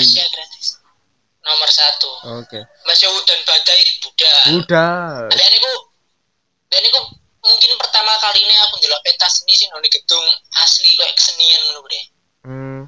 Nomor 1.42 1.70
satu. 1.70 2.10
Oke. 2.42 2.60
Mas 2.84 3.02
Udan 3.02 3.40
Badai 3.46 3.82
Buddha. 4.02 4.34
Udah. 4.54 5.30
Dan 5.30 5.52
iku 5.54 5.72
dan 6.68 6.82
iku 6.84 7.00
mungkin 7.40 7.72
pertama 7.80 8.12
kali 8.20 8.44
ini 8.44 8.56
aku 8.60 8.76
ndelok 8.78 9.00
pentas 9.02 9.40
seni 9.40 9.54
sih 9.54 9.70
none 9.70 9.88
gedung 9.88 10.26
asli 10.58 10.92
kayak 10.94 11.16
kesenian 11.16 11.62
ngono 11.64 11.80
deh. 11.88 12.06
Hmm. 12.44 12.82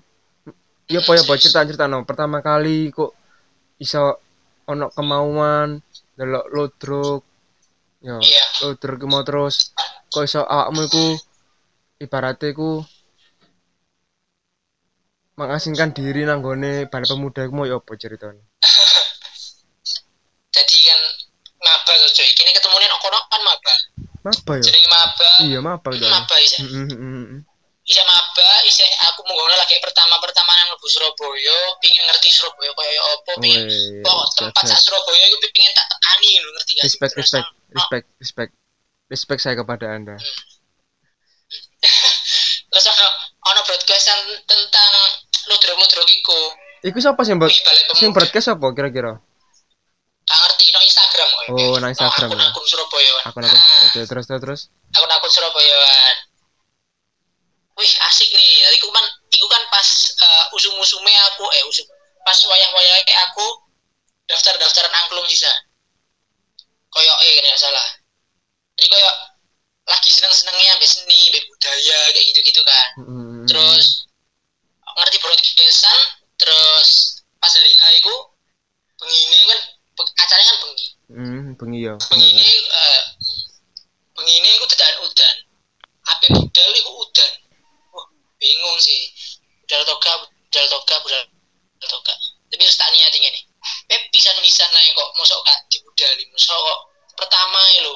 Ya 0.90 1.00
apa 1.00 1.12
ya 1.14 1.22
apa 1.24 1.34
cerita 1.38 1.64
cerita 1.64 1.86
no. 1.86 2.04
Pertama 2.04 2.42
kali 2.42 2.90
kok 2.90 3.16
iso 3.80 4.20
ono 4.68 4.92
kemauan 4.94 5.80
delok 6.20 6.46
lodrok. 6.52 7.22
Ya, 8.00 8.16
Iya. 8.20 8.46
lodrok 8.64 9.02
mau 9.08 9.24
terus 9.28 9.76
kok 10.08 10.24
iso 10.24 10.44
awakmu 10.44 10.88
iku 10.88 11.06
ibaratnya 12.00 12.52
iku 12.56 12.84
mengasingkan 15.40 15.96
diri 15.96 16.28
nang 16.28 16.44
gone 16.44 16.88
balai 16.92 17.08
pemuda 17.08 17.48
iku 17.48 17.54
mau 17.56 17.68
ya 17.68 17.80
apa 17.80 17.92
ceritanya? 17.96 18.44
Jadi 20.56 20.78
kan 20.84 21.00
maba 21.64 21.92
tuh 21.96 22.10
coy. 22.12 22.28
Kini 22.36 22.52
ketemunya 22.52 22.88
nang 22.92 23.00
kono 23.00 23.20
kan 23.32 23.42
maba. 23.48 23.74
Apa 24.20 24.52
ya? 24.60 24.64
Jenenge 24.68 24.90
maba. 24.92 25.30
Iya. 25.44 25.60
Maba. 25.64 25.90
Heeh, 25.96 26.86
heeh. 26.92 27.40
Isa 27.90 28.06
maba, 28.06 28.50
isa 28.70 28.86
aku 29.10 29.26
menggono 29.26 29.58
lagi 29.58 29.74
pertama-pertama 29.82 30.54
nang 30.54 30.78
mlebu 30.78 30.86
Surabaya, 30.94 31.58
pingin 31.82 32.06
ngerti 32.06 32.30
Surabaya 32.30 32.70
kaya 32.78 33.02
apa, 33.02 33.32
pingin 33.42 33.66
kok 34.06 34.22
tempat 34.38 34.64
sak 34.70 34.78
Surabaya 34.78 35.26
iku 35.26 35.42
pingin 35.50 35.74
tak 35.74 35.90
tekani 35.90 36.38
lho, 36.38 36.54
ngerti 36.54 36.78
gak? 36.78 36.86
respect 36.86 37.18
respect 37.18 37.50
respect 37.74 38.06
respect 38.22 38.54
respect 39.10 39.42
saya 39.42 39.58
kepada 39.58 39.90
anda 39.90 40.22
Terus 42.70 42.86
ono 42.86 43.08
ono 43.50 43.60
broadcastan 43.66 44.46
tentang 44.46 44.92
ludruk-ludruk 45.50 46.06
iku. 46.06 46.54
Iku 46.86 47.02
siapa 47.02 47.26
sih 47.26 47.34
mbak 47.34 47.50
sing 47.98 48.14
broadcast 48.14 48.54
apa 48.54 48.70
kira-kira 48.78 49.18
Gak 50.30 50.38
ngerti 50.46 50.70
nang 50.70 50.86
Instagram 50.86 51.26
kok. 51.26 51.42
Oh, 51.50 51.82
nang 51.82 51.90
Instagram, 51.90 52.30
ya. 52.30 52.38
akun-akun 52.38 52.66
Surabaya. 52.70 53.14
aku 53.26 53.38
aku 53.42 53.58
oke 53.90 54.00
terus 54.06 54.30
terus 54.30 54.42
terus 54.46 54.62
akun-akun 54.94 55.34
Surabayaan. 55.34 56.29
Wih 57.80 57.94
asik 58.12 58.28
nih. 58.28 58.52
Tadi 58.68 58.76
iku 58.76 58.92
kan, 58.92 59.06
iku 59.32 59.48
kan 59.48 59.64
pas 59.72 59.88
uh, 60.20 60.46
usum-usume 60.52 61.14
aku, 61.32 61.48
eh 61.56 61.64
usum, 61.64 61.88
pas 62.28 62.36
wayang-wayangnya 62.36 63.16
aku 63.32 63.48
daftar-daftaran 64.28 64.92
angklung 64.92 65.24
sisa. 65.32 65.50
Koyok 66.92 67.18
eh 67.24 67.40
nggak 67.40 67.56
salah. 67.56 67.88
Jadi 68.76 68.88
koyok 68.92 69.16
lagi 69.88 70.10
seneng-senengnya 70.12 70.76
ambil 70.76 70.90
seni, 70.92 71.20
ambil 71.32 71.44
budaya 71.48 71.98
kayak 72.14 72.26
gitu-gitu 72.36 72.62
kan. 72.68 72.88
Mm, 73.00 73.48
Terus 73.48 74.06
ngerti 75.00 75.18
broadcastan, 75.24 76.00
terus 76.36 76.90
pas 77.40 77.54
hari 77.56 77.72
H 77.72 77.84
iku 78.04 78.16
bengi 79.00 79.24
kan 79.48 79.60
acaranya 80.20 80.52
kan 80.52 80.60
bengi. 80.68 80.88
hmm 81.10 81.42
bengi 81.56 81.80
ya 81.88 81.94
Bengi 82.12 82.28
bener. 82.36 82.46
eh 82.70 83.02
bengi 84.20 84.34
ini 84.44 84.50
aku 84.60 84.68
tekan 84.68 84.96
udan. 85.08 85.36
Ape 86.12 86.26
budal 86.36 86.70
iku 86.76 86.92
udan. 87.08 87.32
Bingung 88.40 88.78
sih. 88.80 89.12
Budal 89.62 89.84
toga, 89.86 90.14
budal 90.24 90.66
toga, 90.68 90.96
budal 91.04 91.22
toga. 91.82 92.14
Tapi 92.50 92.62
harus 92.64 92.76
tak 92.76 92.90
niat 92.90 93.14
ini. 93.14 93.42
Pep 93.86 94.02
pisan-pisan 94.10 94.70
naik 94.72 94.92
kok, 94.92 95.10
mosok 95.14 95.40
gak 95.44 95.60
dibudali, 95.70 96.24
mosok 96.32 96.58
kok 96.58 96.80
pertama 97.16 97.60
ya 97.76 97.84
lo. 97.84 97.96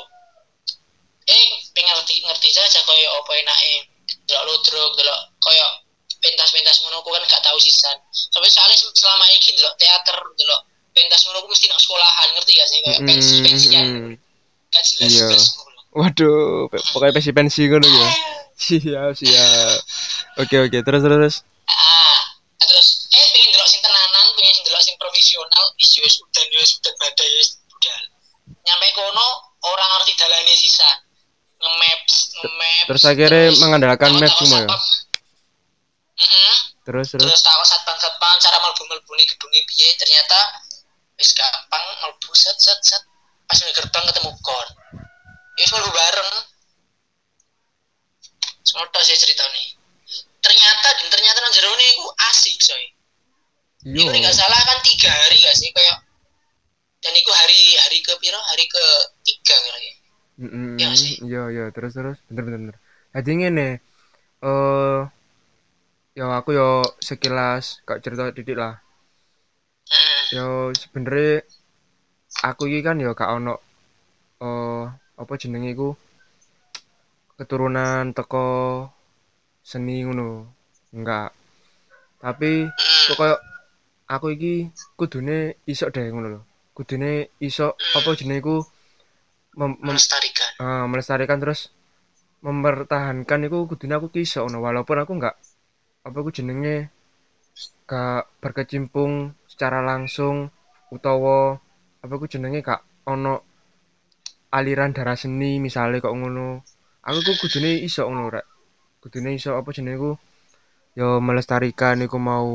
eh 1.23 1.45
pengen 1.71 1.95
ngerti 1.95 2.19
ngerti 2.19 2.51
saja 2.51 2.83
koyo 2.83 3.07
apa 3.15 3.31
enake 3.39 3.87
delok 4.27 4.43
ludruk 4.43 4.91
delok 4.99 5.15
koyo 5.39 5.63
pentas-pentas 6.19 6.83
ngono 6.83 6.99
kan 6.99 7.23
gak 7.23 7.39
tahu 7.39 7.55
sisan 7.55 7.95
tapi 8.27 8.51
soalnya 8.51 8.75
se- 8.75 8.91
selama 8.91 9.23
ini 9.31 9.55
delok 9.55 9.71
teater 9.79 10.19
delok 10.35 10.61
pentas 10.91 11.23
ngono 11.23 11.47
mesti 11.47 11.71
nak 11.71 11.79
sekolahan 11.79 12.27
ngerti 12.35 12.51
gak 12.59 12.67
sih 12.67 12.79
kayak 12.83 13.01
pensi 13.07 13.35
pensian 13.39 13.85
Mm, 13.87 14.03
mm. 14.03 14.13
gak 14.67 14.83
jelas 14.83 15.11
Iya. 15.15 15.27
jelas 15.31 15.47
ngono. 15.55 15.79
Waduh, 15.95 16.67
pokoknya 16.91 17.13
pensi 17.15 17.31
pensi 17.31 17.61
ngono 17.71 17.87
ya. 17.87 18.07
Siap, 18.55 19.11
siap. 19.13 19.77
Oke, 20.39 20.55
oke. 20.61 20.77
Terus, 20.79 21.01
terus, 21.01 21.17
terus. 21.19 21.35
ah 21.63 22.19
terus 22.59 22.87
eh 23.09 23.25
pengen 23.31 23.49
delok 23.51 23.67
sing 23.67 23.81
tenanan 23.81 24.25
pengen 24.35 24.55
delok 24.63 24.83
sing 24.83 24.95
profesional 24.95 25.63
wis 25.75 25.89
yo 25.95 26.01
wis 26.01 26.15
udan 26.19 26.45
yo 26.49 26.59
wis 26.59 26.71
udan 26.77 26.93
badai 26.95 27.23
yo 27.25 27.37
wis 27.39 27.49
budal 27.65 28.03
nyampe 28.63 28.87
kono 28.93 29.27
orang 29.63 29.89
ngerti 29.95 30.13
dalane 30.15 30.53
sisan 30.53 30.97
nge-maps 31.57 32.15
nge-maps 32.35 32.87
Terus 32.91 33.03
akhirnya 33.07 33.43
mengandalkan 33.59 34.09
takut- 34.11 34.21
map 34.21 34.31
takut 34.31 34.39
semua 34.43 34.59
ya. 34.59 34.67
Mm-mm. 36.13 36.53
Terus, 36.83 37.07
terus. 37.09 37.23
terus 37.25 37.41
takut 37.41 37.65
satpam 37.65 37.97
satpam 37.97 38.35
cara 38.37 38.57
melbu 38.59 38.83
melbu 38.85 39.11
nih 39.15 39.25
gedungnya 39.27 39.61
piye 39.65 39.87
ternyata 39.95 40.39
wis 41.15 41.31
gampang 41.33 41.83
melbu 42.03 42.31
set 42.35 42.57
set 42.59 42.79
set 42.83 43.03
pas 43.47 43.55
di 43.57 43.71
gerbang 43.71 44.03
ketemu 44.07 44.31
kon 44.39 44.67
ya 45.55 45.63
wis 45.63 45.71
melbu 45.71 45.89
bareng 45.89 46.31
Semoga 48.73 48.99
sih 49.05 49.13
cerita 49.21 49.45
nih 49.53 49.67
ternyata 50.41 50.87
dan 50.97 51.07
ternyata 51.13 51.37
nang 51.45 51.53
jero 51.53 51.71
nih 51.77 51.87
aku 51.93 52.05
asik 52.33 52.57
coy 52.65 52.85
Iya. 53.83 53.99
Iku 53.99 54.09
nek 54.15 54.21
gak 54.23 54.37
salah 54.39 54.61
kan 54.63 54.79
tiga 54.81 55.11
hari 55.11 55.37
gak 55.43 55.57
sih 55.59 55.69
kayak 55.75 55.97
dan 57.03 57.13
itu 57.19 57.31
hari 57.35 57.59
hari 57.83 57.97
ke 57.99 58.15
piro 58.17 58.39
hari 58.49 58.65
ke 58.65 58.85
tiga 59.27 59.55
kali 59.69 59.89
Mm, 60.33 60.81
Iya 60.81 60.89
sih. 60.97 61.21
Iya, 61.21 61.43
iya. 61.53 61.65
Terus, 61.69 61.93
terus. 61.93 62.17
Bener, 62.25 62.41
bener, 62.41 62.59
bener. 62.65 62.77
Jadi 63.13 63.31
ngene. 63.37 63.69
Eh, 64.41 64.99
ya 66.17 66.25
aku 66.41 66.49
yo 66.57 66.81
sekilas 66.97 67.85
kak 67.85 68.01
cerita 68.01 68.33
titik 68.33 68.57
lah. 68.57 68.81
hmm. 69.93 70.21
Yo 70.33 70.47
sebenernya 70.73 71.45
aku 72.41 72.65
iki 72.69 72.81
kan 72.81 72.97
yo 72.97 73.13
gak 73.13 73.29
ono 73.29 73.55
eh 74.43 74.83
apa 75.21 75.33
jenenge 75.37 75.69
iku 75.77 75.89
keturunan 77.37 78.03
teko 78.17 78.47
seni 79.69 79.95
ngono. 80.05 80.29
Enggak. 80.97 81.29
Tapi 82.23 82.51
Hmm. 82.67 83.05
kok 83.09 83.17
koyo 83.19 83.35
aku 84.15 84.27
iki 84.35 84.53
kudune 84.99 85.37
iso 85.73 85.85
deh 85.95 86.07
ngono 86.11 86.27
lho. 86.33 86.41
Kudune 86.77 87.11
iso 87.47 87.67
apa 87.97 88.09
jenenge 88.19 88.41
iku 88.43 88.55
mem- 89.59 89.79
mem- 89.85 89.93
melestarikan 89.95 90.49
eh, 90.63 90.85
melestarikan 90.91 91.39
terus 91.43 91.61
mempertahankan 92.45 93.39
iku 93.47 93.57
kudune 93.69 93.93
aku 93.97 94.07
ki 94.13 94.21
iso 94.27 94.39
ngono 94.43 94.59
walaupun 94.67 94.97
aku 95.01 95.11
enggak 95.17 95.35
apa 96.07 96.17
iku 96.21 96.31
jenenge 96.37 96.75
gak 97.89 98.23
berkecimpung 98.41 99.13
secara 99.51 99.79
langsung 99.89 100.35
utawa 100.95 101.39
apa 102.03 102.13
iku 102.17 102.25
jenenge 102.33 102.59
gak 102.69 102.81
ono 103.13 103.33
aliran 104.57 104.91
darah 104.97 105.17
seni 105.23 105.51
misalnya 105.65 106.03
kok 106.03 106.15
ngono 106.19 106.47
aku 107.07 107.19
ku 107.27 107.33
kudune 107.41 107.71
iso 107.87 108.01
ngono 108.07 108.31
rek. 108.35 108.45
Kudune 109.03 109.29
iso 109.39 109.49
apa 109.59 109.69
jenenge 109.75 109.97
iku 109.99 110.11
yo 110.99 111.07
melestarikan 111.27 111.97
iku 112.05 112.17
mau 112.29 112.47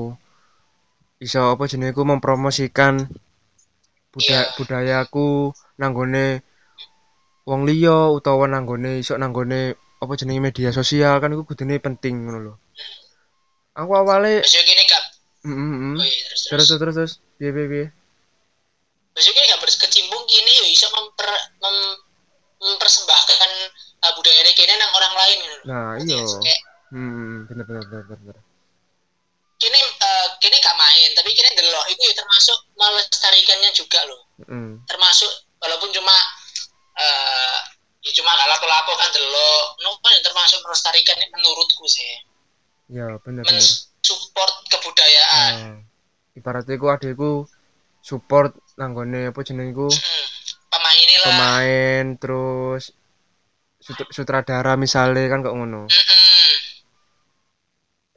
iso 1.26 1.40
apa 1.52 1.64
jenenge 1.70 1.92
iku 1.94 2.02
mempromosikan 2.08 2.94
budaya 4.12 4.42
Iya. 4.42 4.54
budayaku 4.56 5.28
nanggone 5.80 6.26
wong 7.48 7.61
liya 7.68 8.12
utawa 8.16 8.44
nanggone 8.48 8.90
iso 9.02 9.14
nanggone 9.20 9.61
apa 10.02 10.12
jenenge 10.18 10.40
media 10.46 10.70
sosial. 10.72 11.14
Kan 11.20 11.34
iku 11.34 11.44
kudune 11.44 11.76
penting 11.78 12.14
ngono 12.24 12.38
lho. 12.46 12.54
Aku 13.78 13.94
gak 13.94 14.18
mm, 15.46 15.54
mm, 15.54 15.76
mm. 15.78 15.96
oh 16.02 16.02
iya, 16.02 16.24
terus 16.26 16.42
terus 16.50 16.66
terus. 16.66 16.78
terus 16.80 16.94
terus. 16.98 17.12
Piye 17.38 17.50
piye 17.54 17.66
piye? 17.70 17.87
Kene 19.14 19.40
gak 19.54 19.61
berkecimpung 19.62 20.22
gini 20.26 20.52
yo 20.58 20.64
iso 20.66 20.87
memper 20.94 21.30
mem- 21.62 22.00
mempersembahkan 22.58 23.50
uh, 24.02 24.12
budaya 24.14 24.50
kene 24.54 24.74
nang 24.78 24.92
orang 24.94 25.14
lain 25.14 25.38
gitu. 25.42 25.56
Nah 25.66 25.88
iya 26.02 26.18
kayak 26.22 26.61
hmm 26.88 27.46
bener 27.50 27.64
bener 27.68 27.84
bener 27.84 28.04
bener, 28.08 28.37
kene 29.61 29.80
uh, 30.00 30.26
kene 30.40 30.56
gak 30.56 30.78
main 30.78 31.11
tapi 31.18 31.30
kene 31.37 31.50
delok. 31.58 31.84
Itu 31.92 32.02
ya 32.02 32.14
termasuk 32.16 32.58
melestarikannya 32.78 33.70
juga 33.76 34.00
loh. 34.08 34.22
Mm, 34.48 34.87
termasuk 34.88 35.30
walaupun 35.61 35.90
cuma 35.92 36.16
eh 36.98 37.58
ya 38.06 38.11
cuma 38.14 38.30
gak 38.32 38.48
lapo-lapo 38.48 38.92
kan 38.96 39.11
delok. 39.12 39.66
No 39.84 39.98
kan 40.00 40.16
termasuk 40.24 40.62
melestarikan 40.64 41.18
menurutku 41.34 41.84
sih. 41.90 42.24
Ya 42.88 43.20
bener 43.20 43.44
bener. 43.44 43.61
Mensupport 43.61 44.54
kebudayaan. 44.72 45.52
Nah, 45.61 45.76
ibaratnya 46.38 46.80
ku 46.80 46.87
adekku 46.88 47.32
support 48.00 48.56
nanggone 48.80 49.28
apa 49.28 49.40
jenenge 49.44 49.74
iku 49.74 49.90
hmm. 49.92 50.26
pemainnya 50.72 51.16
lah. 51.20 51.26
Pemain 51.28 52.04
terus 52.16 52.96
sutradara 54.12 54.77
misalnya 54.77 55.29
kan 55.33 55.40
kok 55.40 55.57
ngono 55.57 55.88
Mm-mm. 55.88 56.18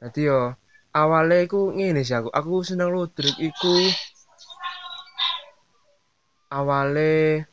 Jadi 0.02 0.26
yo 0.26 0.50
awalnya 0.90 1.46
iku 1.46 1.70
ngene 1.70 2.02
sih 2.02 2.18
aku. 2.18 2.26
Aku 2.34 2.66
seneng 2.66 2.90
ludruk 2.90 3.38
iku 3.38 3.74
awale 6.50 7.46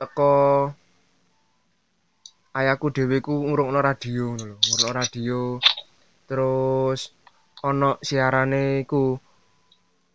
teko 0.00 0.34
ayahku 2.56 2.86
dhewe 2.88 3.20
ku 3.20 3.34
ngrungokno 3.44 3.80
radio 3.84 4.32
ngono 4.32 4.56
lho, 4.80 4.88
radio. 4.96 5.40
Terus 6.24 7.12
ono 7.68 8.00
siarane 8.00 8.80
iku 8.80 9.12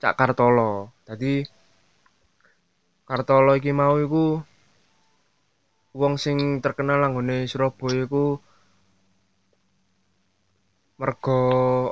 Cak 0.02 0.17
Kartolo. 0.17 0.89
Dadi 1.06 1.45
Kartolo 3.06 3.54
iki 3.62 3.69
mau 3.69 3.93
iku 4.02 4.41
wong 5.93 6.17
sing 6.17 6.58
terkenal 6.58 6.97
langgone 6.97 7.45
Surabaya 7.45 8.10
iku 8.10 8.41
mergo 10.97 11.39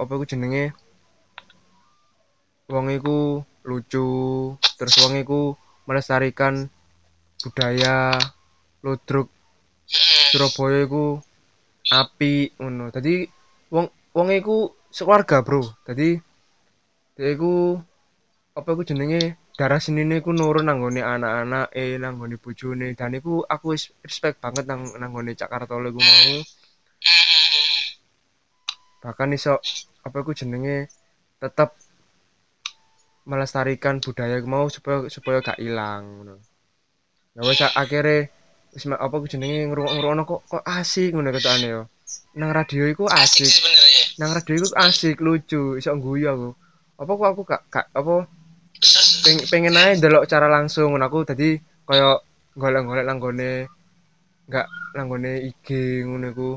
apa 0.02 0.12
iku 0.18 0.26
jenenge? 0.26 0.74
Wong 2.74 2.90
iku 2.90 3.46
lucu 3.62 4.08
terus 4.78 4.96
wong 5.06 5.22
iku 5.22 5.54
melestarikan 5.86 6.66
budaya 7.46 8.18
ludruk. 8.82 9.30
Surabaya 10.34 10.82
iku 10.82 11.22
api 11.94 12.58
ngono. 12.58 12.90
Dadi 12.90 13.30
wong 13.70 13.86
wong 14.18 14.28
iku 14.34 14.74
sekeluarga 14.90 15.46
bro. 15.46 15.62
Dadi 15.86 16.18
iku 17.22 17.78
apa 18.58 18.70
iku 18.74 18.82
jenenge 18.82 19.38
darah 19.62 19.78
senine 19.78 20.26
iku 20.26 20.34
nurun 20.34 20.66
nanggone 20.66 21.06
anak-anak 21.06 21.70
eh 21.78 21.94
nanggone 22.02 22.42
bojone 22.42 22.98
dan 22.98 23.14
iku 23.14 23.46
aku 23.46 23.78
respect 24.02 24.42
banget 24.42 24.66
nang 24.66 24.90
nanggone 24.98 25.38
Cak 25.38 25.54
Kartolo 25.54 25.94
iku 25.94 26.02
mau 26.02 26.34
bahkan 29.06 29.30
iso 29.38 29.62
apa 30.02 30.18
iku 30.26 30.34
jenenge 30.34 30.90
tetep 31.38 31.78
melestarikan 33.30 34.02
budaya 34.02 34.42
mau 34.50 34.66
supaya 34.66 35.06
supaya 35.14 35.46
gak 35.46 35.62
ilang 35.62 36.10
ngono. 36.10 36.36
Ya 37.38 37.42
wis 37.46 37.62
akhirnya 37.62 38.34
wis 38.74 38.90
apa 38.90 39.14
iku 39.14 39.30
jenenge 39.30 39.70
ngrungok-ngrungokno 39.70 40.24
kok 40.26 40.42
kok 40.50 40.64
asik 40.66 41.14
ngono 41.14 41.30
ketane 41.30 41.68
yo. 41.70 41.84
Nang 42.34 42.50
radio 42.50 42.90
iku 42.90 43.06
asik 43.06 43.46
asik. 43.46 43.62
sebenarnya 43.62 44.02
Nang 44.18 44.30
radio 44.34 44.54
iku 44.58 44.68
asik, 44.74 45.18
lucu, 45.22 45.78
iso 45.78 45.94
guyu 46.02 46.26
aku. 46.34 46.50
Apa 46.98 47.12
kok 47.14 47.30
aku 47.30 47.42
gak 47.46 47.62
gak 47.70 47.86
apa 47.94 48.26
peng, 49.24 49.40
pengen 49.48 49.78
aja 49.78 49.94
ndelok 49.98 50.28
cara 50.28 50.48
langsung 50.50 50.98
aku 50.98 51.24
tadi 51.24 51.58
kaya 51.88 52.20
golek-golek 52.58 53.08
langgone 53.08 53.70
gak 54.52 54.68
langgone 54.98 55.48
IG 55.48 55.68
ngono 56.04 56.28
iku. 56.36 56.50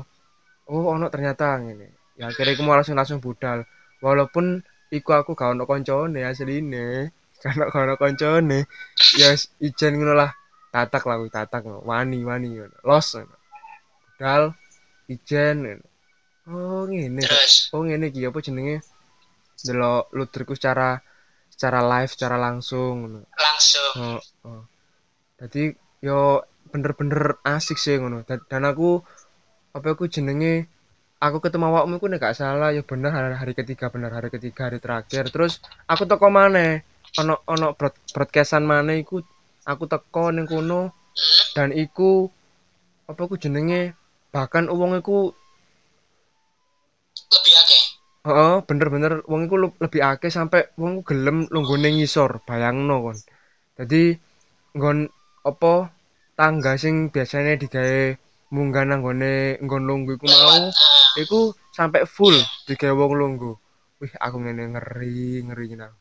Oh, 0.67 0.91
ono 0.91 1.07
ternyata 1.07 1.55
ngene. 1.61 1.95
Ya 2.19 2.27
akhirnya 2.27 2.57
aku 2.57 2.63
mau 2.67 2.75
langsung 2.75 2.97
langsung 2.99 3.23
budal. 3.23 3.63
Walaupun 4.03 4.59
iku 4.91 5.15
aku 5.15 5.37
gak 5.37 5.55
ono 5.55 5.63
koncone 5.63 6.25
asline. 6.27 7.07
Gak 7.41 7.55
ono 7.55 7.65
gak 7.71 7.83
ono 7.85 7.95
koncone. 7.95 8.59
Ya 9.15 9.31
ijen 9.63 9.93
ngono 9.95 10.13
lah. 10.17 10.31
Tatak 10.73 11.07
lah 11.07 11.21
tatak. 11.31 11.63
Wani 11.87 12.19
wani. 12.27 12.59
Los. 12.83 13.15
Budal 13.15 14.51
ijen. 15.07 15.79
Oh, 16.49 16.83
ngene. 16.89 17.23
Oh, 17.71 17.85
ngene 17.85 18.11
iki 18.11 18.27
apa 18.27 18.37
jenenge? 18.43 18.83
Delok 19.65 20.11
ludrukku 20.11 20.53
secara 20.57 20.99
secara 21.55 21.79
live, 21.79 22.11
secara 22.11 22.35
langsung 22.35 23.23
langsung 23.39 23.91
Oh, 23.95 24.19
oh. 24.43 24.61
Jadi 25.39 25.71
yo 26.03 26.43
bener-bener 26.69 27.39
asik 27.47 27.79
sih 27.79 27.95
ngono. 27.95 28.27
Dan, 28.27 28.43
dan 28.51 28.67
aku 28.67 28.99
apa 29.71 29.95
aku 29.95 30.11
jenenge 30.11 30.67
aku 31.23 31.39
ketemu 31.39 31.71
awakmu 31.71 31.95
nek 32.11 32.19
gak 32.19 32.35
salah 32.35 32.75
ya 32.75 32.83
bener 32.83 33.11
hari, 33.15 33.35
hari 33.39 33.53
ketiga 33.55 33.87
bener 33.87 34.11
hari 34.11 34.27
ketiga 34.27 34.67
hari 34.67 34.83
terakhir. 34.83 35.31
Terus 35.31 35.63
aku 35.87 36.03
teko 36.03 36.27
maneh. 36.27 36.83
Ono 37.23 37.39
ono 37.47 37.71
broad, 37.79 37.95
broadcastan 38.11 38.67
maneh 38.67 38.99
iku 38.99 39.23
aku 39.63 39.87
teko 39.87 40.35
ning 40.35 40.43
kono 40.43 40.91
Hmm. 41.15 41.55
dan 41.55 41.69
iku 41.71 42.27
apa 43.07 43.23
ku 43.23 43.39
jenenge 43.39 43.95
bahkan 44.35 44.67
iku 44.67 44.91
lebih 44.91 44.99
akeh 44.99 45.44
heeh 48.25 48.55
bener-bener 48.67 49.13
wong 49.31 49.41
iku 49.47 49.55
lu- 49.63 49.79
lebih 49.83 50.01
akeh 50.11 50.31
sampai 50.37 50.61
wong 50.81 50.91
iku 50.99 51.01
gelem 51.09 51.37
lunggone 51.53 51.87
ngisor 51.95 52.31
bayangno 52.47 52.95
kon. 53.05 53.17
Dadi 53.77 54.03
nggon 54.77 54.97
apa 55.49 55.73
tangga 56.39 56.71
sing 56.83 56.95
biasanya 57.13 57.53
digawe 57.61 58.01
munggah 58.55 58.83
nang 58.85 58.99
nggone 59.01 59.33
nggon 59.63 59.83
lungguh 59.89 60.15
iku 60.17 60.27
mau 60.33 60.59
iku 61.23 61.39
sampai 61.77 62.01
full 62.15 62.35
digawe 62.67 62.93
wong 62.99 63.13
lungguh 63.21 63.55
wih 64.01 64.13
aku 64.25 64.37
ngene 64.43 64.63
ngeri 64.73 65.45
ngeri 65.47 65.67
nah 65.81 65.91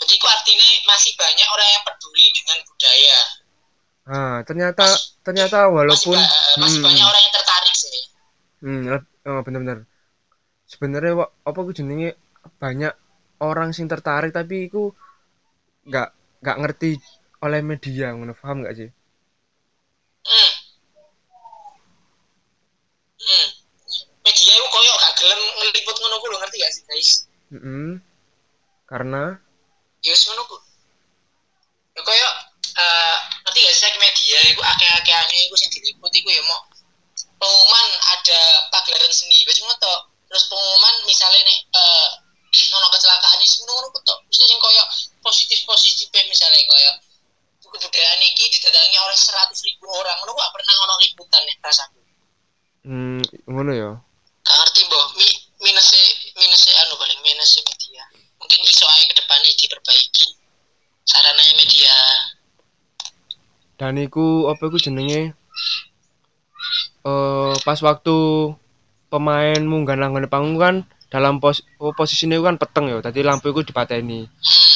jadi 0.00 0.14
itu 0.18 0.26
artinya 0.26 0.68
masih 0.90 1.12
banyak 1.14 1.48
orang 1.54 1.68
yang 1.78 1.84
peduli 1.86 2.26
dengan 2.34 2.58
budaya. 2.66 3.18
Ah, 4.02 4.36
ternyata 4.42 4.84
ternyata 5.22 5.58
masih, 5.70 5.74
walaupun 5.78 6.18
ba- 6.18 6.26
eh, 6.26 6.56
masih 6.58 6.78
hmm, 6.82 6.86
banyak 6.90 7.04
orang 7.06 7.22
yang 7.22 7.34
tertarik 7.38 7.74
sih. 7.78 8.02
Hmm, 8.58 8.82
leb- 8.90 9.10
oh, 9.30 9.40
bener-bener 9.46 9.78
sebenarnya 10.72 11.28
apa 11.28 11.58
ku 11.60 11.70
jenenge 11.76 12.16
banyak 12.56 12.96
orang 13.44 13.76
sing 13.76 13.84
tertarik 13.92 14.32
tapi 14.32 14.72
iku 14.72 14.96
nggak 15.84 16.08
nggak 16.40 16.58
ngerti 16.64 16.90
oleh 17.44 17.60
media 17.60 18.16
ngono 18.16 18.32
paham 18.32 18.64
nggak 18.64 18.76
sih? 18.80 18.88
Hmm. 20.22 20.52
Hmm. 23.22 23.48
media 24.22 24.52
itu 24.54 24.66
koyo 24.70 24.92
gak 25.02 25.14
gelem 25.18 25.40
ngeliput 25.58 25.96
ngono 25.98 26.16
ku 26.22 26.26
ngerti 26.30 26.56
gak 26.62 26.72
sih 26.72 26.82
guys? 26.86 27.10
Mm-mm. 27.52 28.00
karena? 28.88 29.36
Ya 30.00 30.14
ngono 30.14 30.42
ku. 30.48 30.56
Ya 31.98 32.30
eh 32.72 33.16
ngerti 33.44 33.58
gak 33.66 33.76
sih 33.76 33.92
media 34.00 34.38
itu 34.48 34.62
akeh-akehane 34.62 35.36
iku 35.50 35.54
sing 35.58 35.70
diliput 35.74 36.14
iku 36.14 36.30
ya 36.30 36.42
mau 36.46 36.62
pengumuman 37.42 37.86
ada 38.14 38.40
pagelaran 38.70 39.10
seni. 39.10 39.42
Wis 39.44 39.58
ngono 39.66 40.11
terus 40.32 40.48
pengumuman 40.48 41.04
misalnya 41.04 41.44
nih 41.44 41.58
eh 41.76 42.08
ono 42.72 42.88
kecelakaan 42.88 43.36
isu 43.44 43.68
ngono 43.68 43.84
ngono 43.84 43.88
ku 43.92 44.00
tok. 44.00 44.18
Mesti 44.32 44.44
sing 44.48 44.56
koyo 44.56 44.84
positif 45.20 45.60
positif 45.68 46.08
misalnya 46.08 46.56
koyo 46.64 46.92
kebudayaan 47.68 48.20
iki 48.24 48.48
didatangi 48.48 48.96
oleh 48.96 49.16
seratus 49.16 49.60
ribu 49.68 49.92
orang. 49.92 50.16
Ngono 50.24 50.32
ku 50.32 50.40
gak 50.40 50.52
pernah 50.56 50.74
ono 50.88 50.94
liputan 51.04 51.44
ya 51.44 51.54
rasaku 51.60 52.00
hmm, 52.88 53.20
ngono 53.44 53.72
ya. 53.76 53.90
Gak 54.40 54.56
ngerti 54.56 54.80
mbok. 54.88 55.06
Mi 55.20 55.28
minusnya 55.68 56.02
minusnya 56.40 56.72
anu 56.80 56.96
paling 56.96 57.20
minusnya 57.20 57.60
media. 57.68 58.04
Mungkin 58.40 58.60
iso 58.64 58.84
aja 58.88 59.04
ke 59.04 59.14
depannya 59.20 59.52
diperbaiki. 59.52 60.26
Sarananya 61.04 61.54
media. 61.60 61.96
Dan 63.76 64.00
iku 64.00 64.48
apa 64.48 64.64
iku 64.64 64.80
jenenge? 64.80 65.36
Eh 67.02 67.54
pas 67.64 67.78
waktu 67.84 68.16
pemain 69.12 69.60
munggah 69.60 70.00
nang 70.00 70.16
panggung 70.32 70.56
kan 70.56 70.76
dalam 71.12 71.36
pos 71.36 71.60
oh, 71.76 71.92
posisinya 71.92 72.40
iku 72.40 72.48
kan 72.48 72.56
peteng 72.56 72.88
ya 72.88 73.04
tadi 73.04 73.20
lampu 73.20 73.52
iku 73.52 73.60
dipateni 73.60 74.24
hmm. 74.24 74.72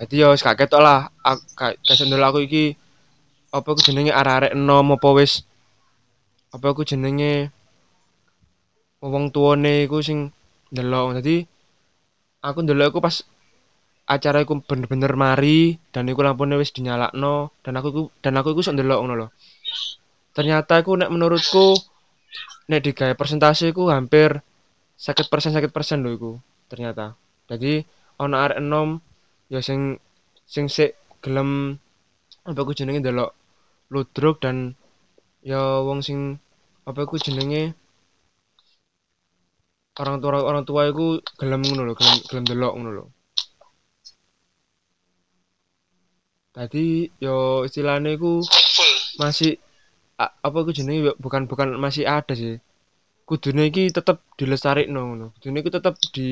Jadi 0.00 0.24
ya 0.24 0.32
gak 0.32 0.64
ketok 0.64 0.80
lah. 0.80 1.12
Gak 1.84 1.92
sendel 1.92 2.24
aku 2.24 2.40
iki 2.48 2.72
apa 3.52 3.68
ku 3.76 3.80
jenenge 3.84 4.14
arek-arek 4.14 4.56
enom 4.56 4.96
apa 4.96 5.08
wis 5.12 5.44
apa 6.54 6.72
ku 6.72 6.86
jenenge 6.88 7.52
wong 9.04 9.28
tuane 9.28 9.84
iku 9.84 10.00
sing 10.00 10.32
ndelok. 10.72 11.20
Dadi 11.20 11.44
aku 12.40 12.58
ndelok 12.64 12.96
iku 12.96 12.98
pas 13.04 13.20
acara 14.08 14.40
iku 14.40 14.64
bener-bener 14.64 15.12
mari 15.20 15.76
dan 15.92 16.08
iku 16.08 16.24
lampune 16.24 16.56
wis 16.56 16.72
dinyalakno 16.72 17.52
dan 17.60 17.76
aku 17.76 17.86
iku 17.92 18.02
dan 18.24 18.40
aku 18.40 18.56
iku 18.56 18.64
sok 18.64 18.80
ndelok 18.80 18.98
ngono 19.04 19.14
lho. 19.20 19.28
Ternyata 20.32 20.80
iku 20.80 20.96
nek 20.96 21.12
menurutku 21.12 21.76
nek 22.68 22.80
digawe 22.84 23.14
persentase 23.16 23.72
iku 23.72 23.88
hampir 23.88 24.42
50% 25.00 25.72
50% 25.72 26.04
lho 26.04 26.10
iku 26.12 26.32
ternyata. 26.68 27.16
Jadi 27.48 27.80
ana 28.20 28.36
arek 28.44 28.60
enom 28.60 29.00
ya 29.48 29.64
sing 29.64 29.96
sing 30.44 30.68
sik 30.68 30.92
gelem 31.24 31.80
apa 32.44 32.60
ku 32.66 32.72
jenenge 32.76 33.00
ndelok 33.00 33.30
ludruk 33.92 34.36
dan 34.44 34.76
ya 35.40 35.80
wong 35.86 36.04
sing 36.04 36.36
apa 36.84 37.08
ku 37.08 37.16
jenenge 37.16 37.72
orang 40.00 40.16
tua 40.22 40.40
orang 40.40 40.64
tua 40.68 40.82
iku 40.88 41.20
gelem 41.40 41.60
ngono 41.64 41.82
lho, 41.88 41.94
gelem 41.98 42.16
gelem 42.28 42.44
ndelok 42.44 42.72
ngono 42.76 42.90
lho. 42.96 43.06
Tadi 46.50 47.08
yo 47.24 47.62
istilahnya 47.64 48.10
iku 48.16 48.42
full 48.74 48.92
masih 49.22 49.56
a- 50.24 50.34
apa 50.46 50.58
ku 50.66 50.70
jenenge 50.78 51.00
bukan 51.24 51.42
bukan 51.50 51.68
masih 51.84 52.04
ada 52.18 52.34
sih. 52.42 52.54
Kudune 53.28 53.62
iki 53.70 53.82
tetep 53.96 54.16
dilestarikno 54.40 55.00
ngono. 55.08 55.26
Kudune 55.34 55.56
iku 55.62 55.70
tetep 55.76 55.94
di 56.16 56.28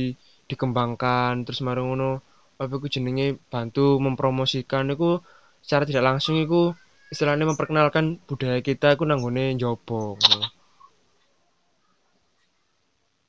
dikembangkan 0.50 1.34
terus 1.46 1.60
marang 1.66 1.86
ngono 1.90 2.10
apa 2.62 2.74
ku 2.82 2.86
jenenge 2.94 3.26
bantu 3.52 3.86
mempromosikan 4.06 4.84
iku 4.94 5.10
secara 5.64 5.84
tidak 5.90 6.04
langsung 6.08 6.36
iku 6.44 6.60
istilahnya 7.12 7.44
memperkenalkan 7.50 8.04
budaya 8.28 8.60
kita 8.68 8.86
iku 8.94 9.04
nang 9.06 9.18
nggone 9.22 9.44
njaba 9.58 10.00
ngono. 10.20 10.46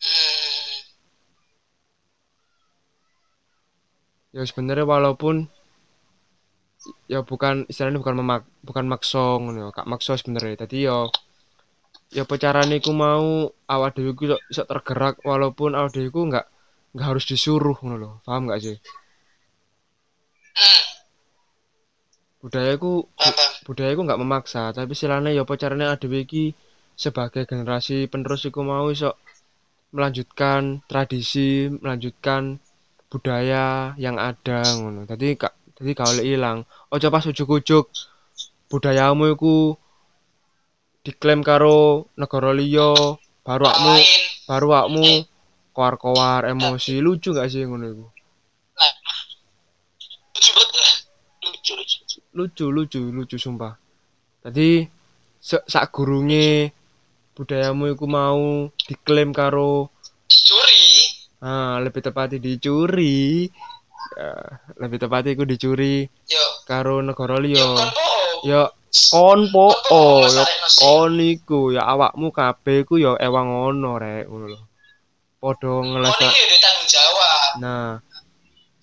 hmm. 0.01 0.79
Ya 4.35 4.41
sebenarnya 4.49 4.85
walaupun 4.93 5.35
ya 7.13 7.19
bukan 7.29 7.55
istilahnya 7.71 7.99
bukan 8.03 8.15
memak 8.19 8.41
bukan 8.67 8.85
makso 8.91 9.25
ngono 9.41 9.57
ya, 9.59 9.67
gak 9.77 9.87
makso 9.91 10.11
sebenarnya. 10.19 10.55
Tadi 10.63 10.77
yo 10.87 10.99
ya 12.15 12.21
apa 12.25 12.35
carane 12.41 12.81
iku 12.81 12.91
mau 12.93 13.53
awak 13.73 13.89
dhewe 13.95 14.11
iku 14.13 14.23
iso, 14.29 14.37
iso 14.51 14.63
tergerak 14.71 15.15
walaupun 15.29 15.71
awak 15.77 15.91
dhewe 15.93 16.09
iku 16.11 16.21
nggak 16.29 16.45
nggak 16.93 17.07
harus 17.09 17.25
disuruh 17.29 17.77
ngono 17.81 17.95
lho. 18.01 18.11
Paham 18.25 18.41
nggak 18.49 18.59
sih? 18.65 18.77
Hmm. 20.59 20.83
Budaya 22.41 22.71
iku 22.77 22.91
paham 23.19 23.33
paham 23.37 23.53
budaya 23.67 23.89
iku 23.93 24.01
nggak 24.07 24.21
memaksa, 24.23 24.63
tapi 24.77 24.91
istilahnya 24.97 25.29
ya 25.37 25.43
awak 25.45 25.99
dhewe 26.01 26.19
iki 26.25 26.43
sebagai 27.03 27.43
generasi 27.49 28.09
penerus 28.11 28.43
iku 28.49 28.59
mau 28.65 28.87
iso 28.91 29.15
melanjutkan 29.95 30.85
tradisi, 30.89 31.69
melanjutkan 31.69 32.61
budaya 33.09 33.93
yang 33.97 34.17
ada 34.21 34.61
ngono. 34.77 35.05
Tadi 35.09 35.27
kak 35.41 35.53
tadi 35.77 35.89
gak 35.97 36.09
oleh 36.13 36.25
ilang. 36.35 36.59
Ojo 36.89 37.07
pas 37.13 37.21
ujuk-ujuk 37.21 37.85
budayamu 38.65 39.29
iku 39.37 39.77
diklaim 41.05 41.45
karo 41.45 42.09
negara 42.17 42.49
liya, 42.49 42.97
baru 43.45 43.69
akmu 43.69 43.95
baru 44.49 44.69
akmu 44.73 45.07
koar-koar 45.69 46.49
emosi 46.49 46.97
lucu 46.97 47.29
gak 47.37 47.45
sih 47.53 47.61
ngono 47.69 47.85
iku? 47.93 48.05
lucu 52.33 52.65
lucu 52.73 53.01
lucu 53.13 53.37
sumpah. 53.37 53.77
Tadi 54.41 54.81
sak 55.43 55.93
gurunge 55.93 56.73
budayamu 57.37 57.93
iku 57.93 58.05
mau 58.09 58.65
diklaim 58.89 59.29
karo 59.29 59.93
dicuri 60.25 60.85
ah 61.45 61.77
lebih 61.85 62.01
tepatnya 62.01 62.41
dicuri. 62.41 63.45
Ya, 64.17 64.33
lebih 64.81 64.97
tepatnya 64.97 65.37
iku 65.37 65.45
dicuri 65.45 66.09
yo. 66.25 66.43
karo 66.65 67.05
negara 67.05 67.37
yo 67.37 67.43
liya. 67.45 67.67
Ya 68.41 68.61
kon 69.13 69.53
po. 69.53 69.69
Oh 69.93 70.25
nasi 70.25 70.81
kon 70.81 71.19
iku. 71.19 71.69
Ya 71.69 71.85
awakmu 71.85 72.33
kabeh 72.33 72.87
iku 72.87 72.97
ya 72.97 73.13
ewang 73.21 73.53
ngono 73.53 74.01
rek 74.01 74.25
ngono 74.25 74.45
lho. 74.49 74.61
Padha 75.39 75.73
ngelesa. 75.85 76.27
tanggung 76.59 76.89
jawab. 76.89 77.49
Nah, 77.63 77.89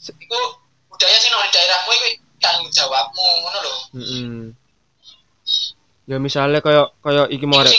iku 0.01 0.41
budaya 0.89 1.17
sing 1.21 1.31
nang 1.35 1.51
daerahmu 1.53 1.91
iku 1.91 2.07
tanggung 2.41 2.71
jawabmu 2.71 3.27
ngono 3.43 3.59
lho. 3.61 3.75
Mm 3.93 4.45
Ya 6.07 6.23
misalnya 6.23 6.63
kaya 6.63 6.87
kaya 7.03 7.27
iki 7.27 7.51
mau 7.51 7.59
rek, 7.59 7.75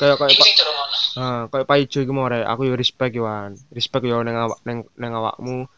kaya 0.00 0.16
kaya 0.16 0.32
Pak 0.32 0.48
sing 0.48 0.56
durung 0.56 0.80
ono. 0.80 0.98
Ah 1.20 1.44
kaya 1.52 1.68
Pak 1.68 1.76
Ijo 1.76 2.00
iki 2.00 2.08
mau 2.08 2.24
rek, 2.24 2.40
aku 2.48 2.72
yo 2.72 2.72
respect 2.72 3.12
yo. 3.12 3.28
Respect 3.68 4.08
yo 4.08 4.24
neng 4.24 4.32
awak 4.32 4.64
neng 4.64 4.88
neng 4.96 5.12
awakmu. 5.12 5.68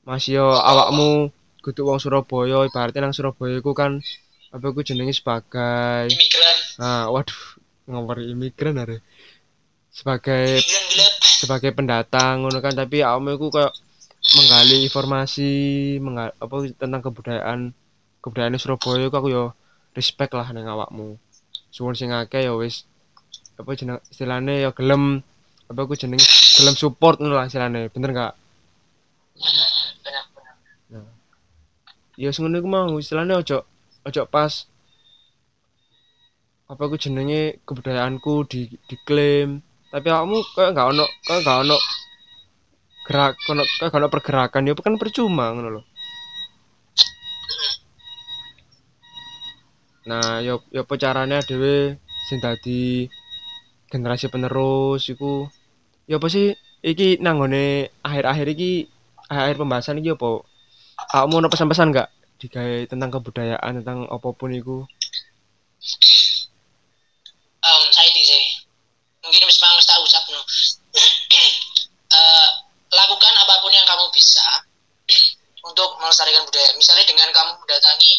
Masih 0.00 0.40
yo 0.40 0.48
awakmu 0.56 1.28
kudu 1.60 1.84
wong 1.84 2.00
Surabaya, 2.00 2.64
ibaratnya 2.64 3.04
nang 3.04 3.12
Surabaya 3.12 3.60
iku 3.60 3.76
kan 3.76 4.00
apa 4.50 4.64
iku 4.72 4.80
jenenge 4.80 5.12
sebagai 5.14 6.08
imigran 6.10 6.56
ah 6.80 7.04
waduh 7.12 7.40
ngomong 7.84 8.24
imigran 8.24 8.80
are. 8.80 9.04
Sebagai 9.92 10.64
sebagai 11.20 11.76
pendatang 11.76 12.42
ngono 12.42 12.64
kan 12.64 12.72
tapi 12.72 13.04
awakmu 13.04 13.36
iku 13.36 13.46
kayak 13.52 13.76
menggali 14.40 14.76
informasi 14.88 15.52
menggali, 16.00 16.32
apa 16.40 16.54
tentang 16.80 17.00
kebudayaan 17.04 17.60
kebudayaan 18.24 18.56
Surabaya 18.56 19.04
iku 19.04 19.16
aku 19.20 19.28
yo 19.28 19.44
respect 19.92 20.32
lah 20.32 20.48
neng 20.56 20.64
awakmu. 20.64 21.20
Suwun 21.68 21.92
sing 21.92 22.08
akeh 22.08 22.48
ya 22.48 22.56
wis 22.56 22.88
apa 23.60 23.76
jeneng 23.76 24.00
istilahnya 24.08 24.64
ya 24.64 24.70
gelem 24.72 25.20
apa 25.68 25.80
aku 25.84 25.92
jeneng 25.92 26.24
gelem 26.56 26.72
support 26.72 27.20
ngono 27.20 27.36
lah 27.36 27.52
istilahnya. 27.52 27.92
Bener 27.92 28.10
gak? 28.16 28.32
Ya 32.20 32.28
ngono 32.36 32.56
iku 32.60 32.68
mau. 32.68 32.92
Istilahnya 33.00 33.40
ojo 33.40 33.58
ojo 34.04 34.22
pas 34.28 34.52
apa 36.70 36.82
aku 36.86 36.96
jenenge 37.00 37.64
kebudayaanku 37.64 38.34
di 38.50 38.60
diklaim. 38.88 39.64
Tapi 39.90 40.06
kamu 40.06 40.36
kayak 40.54 40.70
nggak 40.76 40.88
ono 40.92 41.04
kayak 41.26 41.40
nggak 41.42 41.58
ono 41.64 41.76
gerak 43.08 43.32
kono 43.48 43.62
kayak 43.80 43.96
ono 43.96 44.08
pergerakan? 44.12 44.68
Ya 44.68 44.76
kan 44.76 45.00
percuma 45.00 45.50
ngono 45.56 45.70
loh 45.80 45.84
nah 50.10 50.40
yo 50.40 50.64
yo 50.74 50.82
apa 50.82 50.94
caranya 50.96 51.38
dhewe 51.44 52.00
sing 52.26 52.38
generasi 53.90 54.26
penerus 54.32 55.06
iku? 55.12 55.46
Ya 56.10 56.18
apa 56.18 56.26
sih 56.26 56.56
iki 56.82 57.22
nanggone 57.22 57.90
akhir-akhir 58.02 58.46
iki 58.54 58.90
akhir 59.30 59.54
pembahasan 59.60 60.02
iki 60.02 60.10
apa 60.14 60.42
kamu 61.08 61.40
mau 61.40 61.50
pesan-pesan 61.50 61.88
nggak? 61.94 62.08
Digawe 62.40 62.76
tentang 62.88 63.10
kebudayaan 63.12 63.72
tentang 63.80 64.08
apa 64.08 64.28
pun 64.32 64.50
itu. 64.52 64.84
Um, 67.60 67.82
saya 67.92 68.10
sih. 68.12 68.44
Mungkin 69.20 69.44
Mas 69.44 69.60
Mang 69.60 69.76
tahu 69.84 70.02
ucap 70.04 70.24
no. 70.32 70.40
uh, 70.40 72.48
lakukan 72.88 73.34
apa 73.36 73.54
pun 73.60 73.72
yang 73.72 73.84
kamu 73.84 74.08
bisa 74.16 74.44
untuk 75.68 76.00
melestarikan 76.00 76.44
budaya. 76.48 76.72
Misalnya 76.72 77.04
dengan 77.04 77.28
kamu 77.28 77.52
mendatangi 77.60 78.12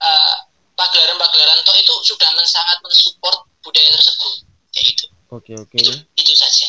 uh, 0.00 0.36
pagelaran-pagelaran 0.72 1.60
toh 1.68 1.76
itu 1.76 1.92
sudah 2.08 2.32
sangat 2.48 2.80
mensupport 2.80 3.44
budaya 3.60 3.92
tersebut. 3.92 4.32
Kayak 4.72 4.84
gitu. 4.96 5.04
Oke 5.28 5.52
oke. 5.52 5.76
Itu, 5.76 5.92
itu 6.16 6.32
saja. 6.32 6.68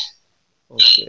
Oke 0.67 1.07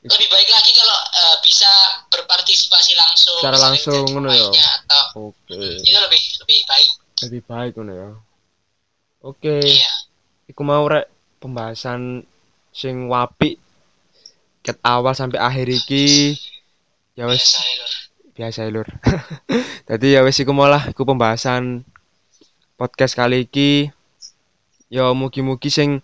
lebih 0.00 0.28
baik 0.32 0.48
lagi 0.48 0.70
kalau 0.72 0.96
uh, 0.96 1.36
bisa 1.44 1.68
berpartisipasi 2.08 2.96
langsung 2.96 3.36
secara 3.36 3.60
langsung 3.60 4.08
ngono 4.08 4.32
ya? 4.32 4.48
atau 4.80 5.28
oke. 5.28 5.60
itu 5.84 5.98
lebih 6.00 6.20
lebih 6.40 6.58
baik. 6.64 6.90
Lebih 7.28 7.40
baik 7.44 7.72
ngono 7.76 7.92
ya? 7.92 8.10
Oke. 9.20 9.60
Iya. 9.60 9.92
Iku 10.48 10.64
mau 10.64 10.88
rek 10.88 11.04
pembahasan 11.36 12.24
sing 12.72 13.12
wapi 13.12 13.60
ket 14.64 14.80
awal 14.80 15.12
sampai 15.12 15.36
akhir 15.36 15.68
iki. 15.68 16.32
Ya 17.12 17.28
wes 17.28 17.60
biasa 18.32 18.64
ya, 18.64 18.72
Lur. 18.72 18.88
biasa 18.88 19.18
ya 19.20 19.28
jadi 19.84 20.06
ya 20.16 20.20
wes 20.24 20.40
iku 20.40 20.56
malah 20.56 20.88
iku 20.88 21.04
pembahasan 21.04 21.84
podcast 22.80 23.12
kali 23.12 23.44
iki. 23.44 23.92
Ya 24.88 25.12
mugi-mugi 25.12 25.68
sing 25.68 26.00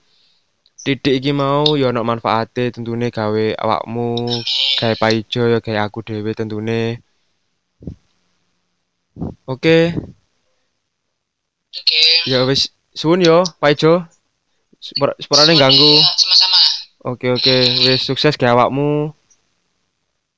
titik 0.87 1.18
iki 1.18 1.34
mau 1.34 1.74
ya 1.74 1.91
ono 1.91 2.07
manfaate 2.07 2.70
tentunya 2.70 3.11
gawe 3.11 3.47
awakmu 3.59 4.30
gawe 4.78 4.95
paijo 4.95 5.51
ya 5.51 5.59
gawe 5.59 5.78
aku 5.82 5.99
dhewe 6.07 6.30
tentunya 6.30 7.03
oke. 9.51 9.78
Oke. 11.76 12.03
Ya 12.30 12.47
wes 12.47 12.70
suwun 12.95 13.20
yo 13.26 13.43
paijo. 13.59 14.07
Sepur- 14.78 15.18
sepurane 15.18 15.59
ganggu. 15.59 15.99
Iya, 15.99 16.14
sama-sama. 16.22 16.61
Oke 17.03 17.26
oke. 17.34 17.57
Wes 17.82 18.07
sukses 18.07 18.39
gawe 18.39 18.55
awakmu. 18.55 19.11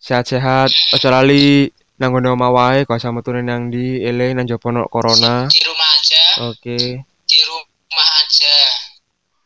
Sehat-sehat. 0.01 0.73
Aja 0.97 1.09
lali 1.13 1.69
nang 1.99 2.15
ngono 2.15 2.39
wae 2.39 2.87
gak 2.87 3.03
usah 3.03 3.13
metu 3.13 3.35
nang 3.35 3.69
ndi 3.69 4.01
eling 4.01 4.33
nang 4.39 4.49
ono 4.49 4.89
corona. 4.89 5.45
Di 5.51 5.61
rumah 5.67 5.91
aja. 5.93 6.25
Oke. 6.49 6.79
Di 7.05 7.41
rumah 7.45 8.09
aja. 8.23 8.57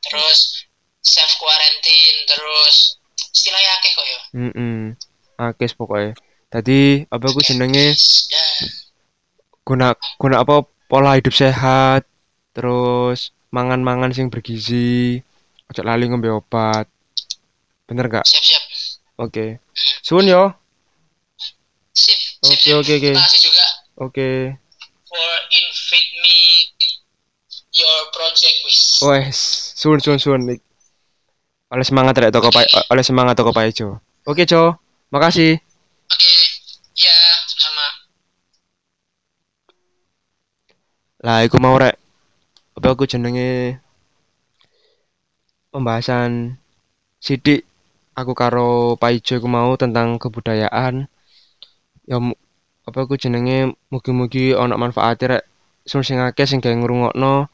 Terus 0.03 0.52
self 1.03 1.33
quarantine 1.43 2.19
terus 2.31 3.03
istilahnya 3.35 3.71
akeh 3.79 3.91
kok 3.93 4.07
ya. 4.07 4.21
Heeh 4.39 4.81
akeh 5.37 5.71
pokoknya 5.75 6.13
tadi 6.47 7.03
apa 7.11 7.25
aku 7.27 7.43
jenenge? 7.43 7.93
Dah. 8.31 8.55
guna 9.67 9.87
guna 10.17 10.37
apa? 10.43 10.67
Pola 10.87 11.17
hidup 11.17 11.33
sehat 11.33 12.05
terus 12.53 13.33
mangan-mangan 13.49 14.13
sing 14.13 14.29
bergizi 14.29 15.25
ojo 15.73 15.81
lali 15.83 16.05
ngombe 16.07 16.29
obat. 16.29 16.85
Bener 17.89 18.09
gak? 18.13 18.29
Siap-siap. 18.29 18.65
Oke. 19.21 19.61
Suwun 20.05 20.29
yo. 20.29 20.53
Sip. 21.93 22.17
Sip, 22.45 22.61
Oke, 22.61 22.71
oke, 22.77 22.93
oke. 23.01 23.13
oke. 24.01 24.31
for 25.09 25.33
invite 25.53 26.13
me 26.25 26.37
your 27.73 27.99
project 28.13 28.57
wis. 28.65 28.81
Wes. 29.05 29.39
Suwun 29.77 30.01
suwun 30.01 30.45
Nik. 30.45 30.61
Oleh 31.73 31.85
semangat 31.89 32.15
rek 32.21 32.33
toko 32.37 32.53
pa 32.53 32.61
oleh 32.93 33.05
semangat 33.05 33.35
toko 33.35 33.51
Pak 33.57 33.65
Ijo 33.73 33.99
oke 34.29 34.45
Jo. 34.45 34.77
Makasih. 35.13 35.61
Oke. 36.09 36.33
Ya 36.97 37.17
sama 37.53 37.87
lah 41.21 41.45
iku 41.45 41.61
mau 41.61 41.77
rek 41.77 42.01
apa 42.77 42.87
aku 42.97 43.05
jenenge 43.05 43.77
pembahasan 45.69 46.57
sidik 47.21 47.69
aku 48.17 48.33
karo 48.33 48.97
Pak 48.97 49.13
Ijo 49.21 49.37
iku 49.41 49.49
mau 49.49 49.77
tentang 49.77 50.17
kebudayaan. 50.17 51.05
Ya 52.09 52.17
apa 52.89 52.99
aku 53.05 53.15
jenenge 53.21 53.77
mugi-mugi 53.93 54.57
ana 54.57 54.81
manfaate 54.81 55.25
rek 55.29 55.45
sing 55.85 56.01
sing 56.03 56.19
akeh 56.25 56.49
sing 56.49 56.59
gawe 56.65 56.73
ngrungokno. 56.73 57.53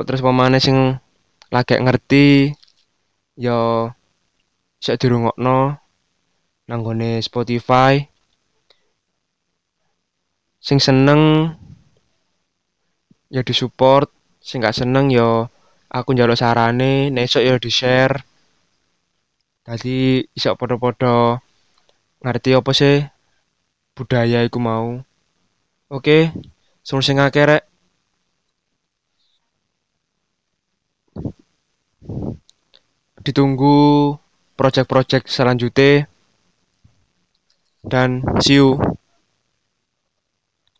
Terus 0.00 0.20
pemane 0.24 0.60
sing 0.60 1.00
lagi 1.50 1.74
ngerti 1.82 2.54
ya 3.34 3.90
bisa 4.78 4.94
dirungokno 4.94 5.74
nang 6.70 6.80
gone 6.86 7.18
Spotify. 7.18 7.98
Sing 10.62 10.78
seneng 10.78 11.50
ya 13.34 13.42
disupport. 13.42 14.06
Sing 14.40 14.62
gak 14.64 14.78
seneng 14.78 15.10
ya 15.10 15.50
aku 15.90 16.14
njaluk 16.14 16.38
sarane. 16.38 17.10
Nek 17.10 17.26
esuk 17.26 17.42
ya 17.42 17.58
di 17.58 17.70
share 17.70 18.22
dadi 19.60 20.24
iso 20.32 20.56
padha-padha 20.56 21.38
ngerti 22.22 22.50
apa 22.54 22.70
sih? 22.72 23.02
Budaya 23.98 24.46
iku 24.46 24.62
mau. 24.62 25.02
Oke 25.90 26.30
sing 26.86 27.02
sing 27.02 27.18
akeh 27.18 27.60
ditunggu 33.20 34.16
project-project 34.56 35.28
selanjutnya. 35.28 36.08
Dan 37.80 38.20
see 38.44 38.60
you 38.60 38.76